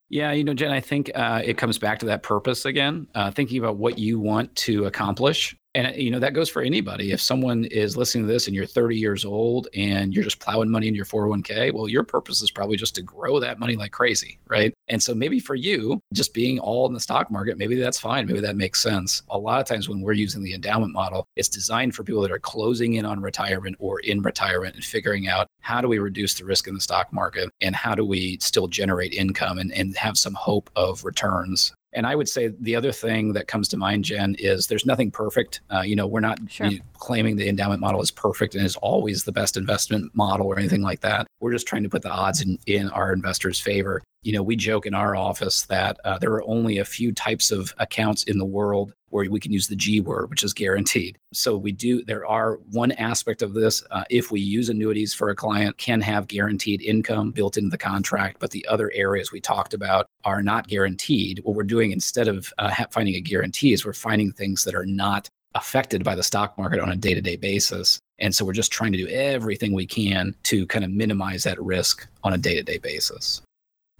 [0.08, 3.30] Yeah, you know, Jen, I think uh, it comes back to that purpose again, uh,
[3.30, 7.12] thinking about what you want to accomplish and uh, you know that goes for anybody.
[7.12, 10.70] If someone is listening to this and you're 30 years old and you're just plowing
[10.70, 13.92] money in your 401k well your purpose is probably just to grow that money like
[13.92, 14.72] crazy right?
[14.88, 18.26] And so maybe for you just being all in the stock market maybe that's fine.
[18.26, 19.22] Maybe that makes sense.
[19.30, 22.32] A lot of times when we're using the endowment model it's designed for people that
[22.32, 26.34] are closing in on retirement or in retirement and figuring out how do we reduce
[26.34, 29.96] the risk in the stock market and how do we still generate income and, and
[29.96, 33.78] have some hope of returns and I would say the other thing that comes to
[33.78, 35.62] mind, Jen, is there's nothing perfect.
[35.72, 36.66] Uh, you know, we're not sure.
[36.66, 40.46] you know, claiming the endowment model is perfect and is always the best investment model
[40.46, 41.26] or anything like that.
[41.40, 44.02] We're just trying to put the odds in, in our investors' favor.
[44.22, 47.50] You know, we joke in our office that uh, there are only a few types
[47.50, 51.16] of accounts in the world where we can use the G word, which is guaranteed.
[51.32, 53.82] So we do, there are one aspect of this.
[53.90, 57.78] Uh, if we use annuities for a client, can have guaranteed income built into the
[57.78, 61.40] contract, but the other areas we talked about are not guaranteed.
[61.44, 64.86] What we're doing instead of uh, finding a guarantee is we're finding things that are
[64.86, 67.98] not affected by the stock market on a day to day basis.
[68.18, 71.60] And so we're just trying to do everything we can to kind of minimize that
[71.62, 73.40] risk on a day to day basis.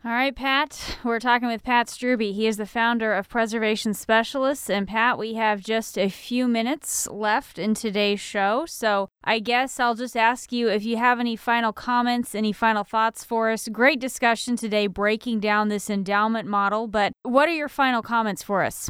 [0.07, 2.33] All right, Pat, we're talking with Pat Strubbe.
[2.33, 4.71] He is the founder of Preservation Specialists.
[4.71, 8.67] And Pat, we have just a few minutes left in today's show.
[8.67, 12.85] So I guess I'll just ask you if you have any final comments, any final
[12.85, 13.67] thoughts for us.
[13.67, 16.87] Great discussion today breaking down this endowment model.
[16.87, 18.89] But what are your final comments for us?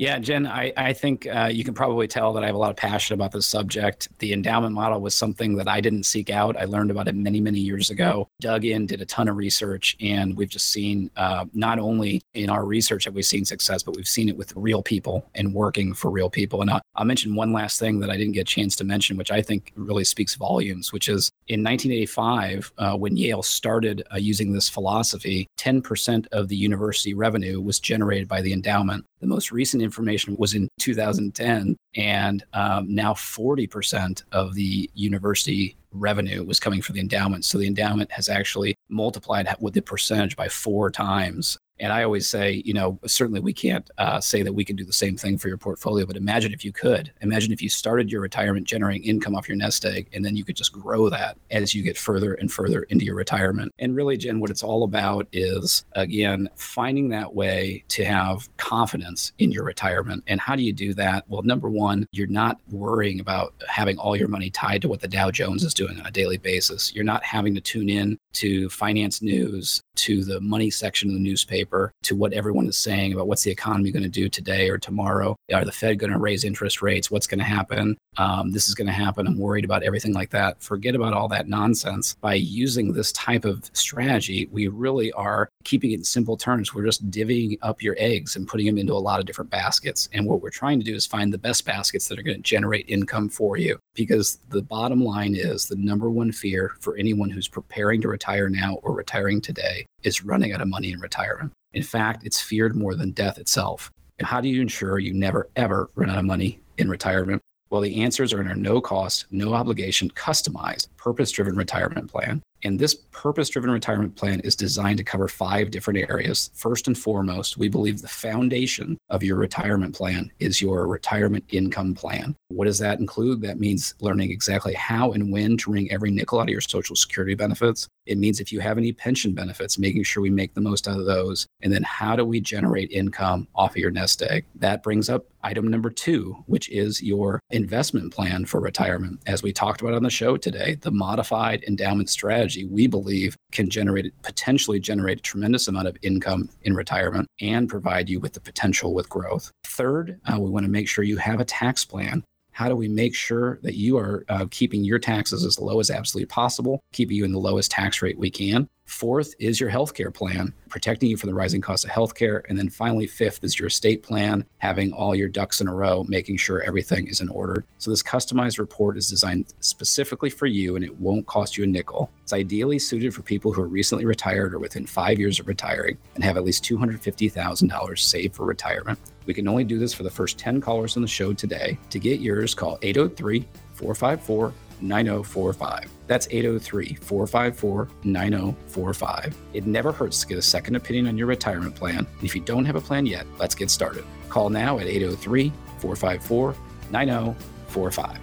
[0.00, 2.70] Yeah, Jen, I, I think uh, you can probably tell that I have a lot
[2.70, 4.08] of passion about this subject.
[4.18, 6.56] The endowment model was something that I didn't seek out.
[6.56, 9.98] I learned about it many, many years ago, dug in, did a ton of research,
[10.00, 13.94] and we've just seen uh, not only in our research have we seen success, but
[13.94, 16.62] we've seen it with real people and working for real people.
[16.62, 19.18] And I'll, I'll mention one last thing that I didn't get a chance to mention,
[19.18, 24.16] which I think really speaks volumes, which is in 1985, uh, when Yale started uh,
[24.16, 29.04] using this philosophy, 10% of the university revenue was generated by the endowment.
[29.20, 36.44] The most recent information was in 2010, and um, now 40% of the university revenue
[36.44, 37.44] was coming from the endowment.
[37.44, 42.28] So the endowment has actually multiplied with the percentage by four times and I always
[42.28, 45.38] say, you know, certainly we can't uh, say that we can do the same thing
[45.38, 47.12] for your portfolio, but imagine if you could.
[47.22, 50.44] Imagine if you started your retirement generating income off your nest egg, and then you
[50.44, 53.72] could just grow that as you get further and further into your retirement.
[53.78, 59.32] And really, Jen, what it's all about is, again, finding that way to have confidence
[59.38, 60.22] in your retirement.
[60.26, 61.24] And how do you do that?
[61.28, 65.08] Well, number one, you're not worrying about having all your money tied to what the
[65.08, 66.94] Dow Jones is doing on a daily basis.
[66.94, 71.20] You're not having to tune in to finance news, to the money section of the
[71.20, 71.69] newspaper,
[72.02, 75.36] to what everyone is saying about what's the economy going to do today or tomorrow.
[75.52, 77.10] Are the Fed going to raise interest rates?
[77.10, 77.96] What's going to happen?
[78.16, 79.26] Um, this is going to happen.
[79.26, 80.62] I'm worried about everything like that.
[80.62, 82.16] Forget about all that nonsense.
[82.20, 86.74] By using this type of strategy, we really are keeping it in simple terms.
[86.74, 90.08] We're just divvying up your eggs and putting them into a lot of different baskets.
[90.12, 92.42] And what we're trying to do is find the best baskets that are going to
[92.42, 93.78] generate income for you.
[93.94, 98.48] Because the bottom line is the number one fear for anyone who's preparing to retire
[98.48, 101.52] now or retiring today is running out of money in retirement.
[101.72, 103.92] In fact, it's feared more than death itself.
[104.18, 107.42] And how do you ensure you never, ever run out of money in retirement?
[107.70, 112.42] Well, the answers are in our no cost, no obligation, customized, purpose driven retirement plan.
[112.62, 116.50] And this purpose driven retirement plan is designed to cover five different areas.
[116.54, 121.94] First and foremost, we believe the foundation of your retirement plan is your retirement income
[121.94, 122.36] plan.
[122.48, 123.40] What does that include?
[123.40, 126.96] That means learning exactly how and when to wring every nickel out of your Social
[126.96, 127.88] Security benefits.
[128.06, 130.98] It means if you have any pension benefits, making sure we make the most out
[130.98, 131.46] of those.
[131.62, 134.44] And then how do we generate income off of your nest egg?
[134.56, 139.20] That brings up item number two, which is your investment plan for retirement.
[139.26, 143.70] As we talked about on the show today, the modified endowment strategy, we believe, can
[143.70, 148.40] generate potentially generate a tremendous amount of income in retirement and provide you with the
[148.40, 149.50] potential with growth.
[149.64, 152.88] Third, uh, we want to make sure you have a tax plan how do we
[152.88, 157.16] make sure that you are uh, keeping your taxes as low as absolutely possible, keeping
[157.16, 158.68] you in the lowest tax rate we can?
[158.90, 162.42] Fourth is your healthcare plan, protecting you from the rising cost of healthcare.
[162.48, 166.04] And then finally, fifth is your estate plan, having all your ducks in a row,
[166.08, 167.64] making sure everything is in order.
[167.78, 171.68] So, this customized report is designed specifically for you and it won't cost you a
[171.68, 172.10] nickel.
[172.24, 175.96] It's ideally suited for people who are recently retired or within five years of retiring
[176.16, 178.98] and have at least $250,000 saved for retirement.
[179.24, 181.78] We can only do this for the first 10 callers on the show today.
[181.90, 184.52] To get yours, call 803 454
[184.82, 185.90] 9045.
[186.06, 189.36] That's 803 454 9045.
[189.52, 191.98] It never hurts to get a second opinion on your retirement plan.
[191.98, 194.04] And if you don't have a plan yet, let's get started.
[194.28, 196.54] Call now at 803 454
[196.90, 198.18] 9045.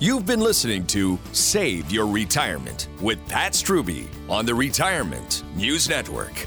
[0.00, 6.46] You've been listening to Save Your Retirement with Pat Strubbe on the Retirement News Network.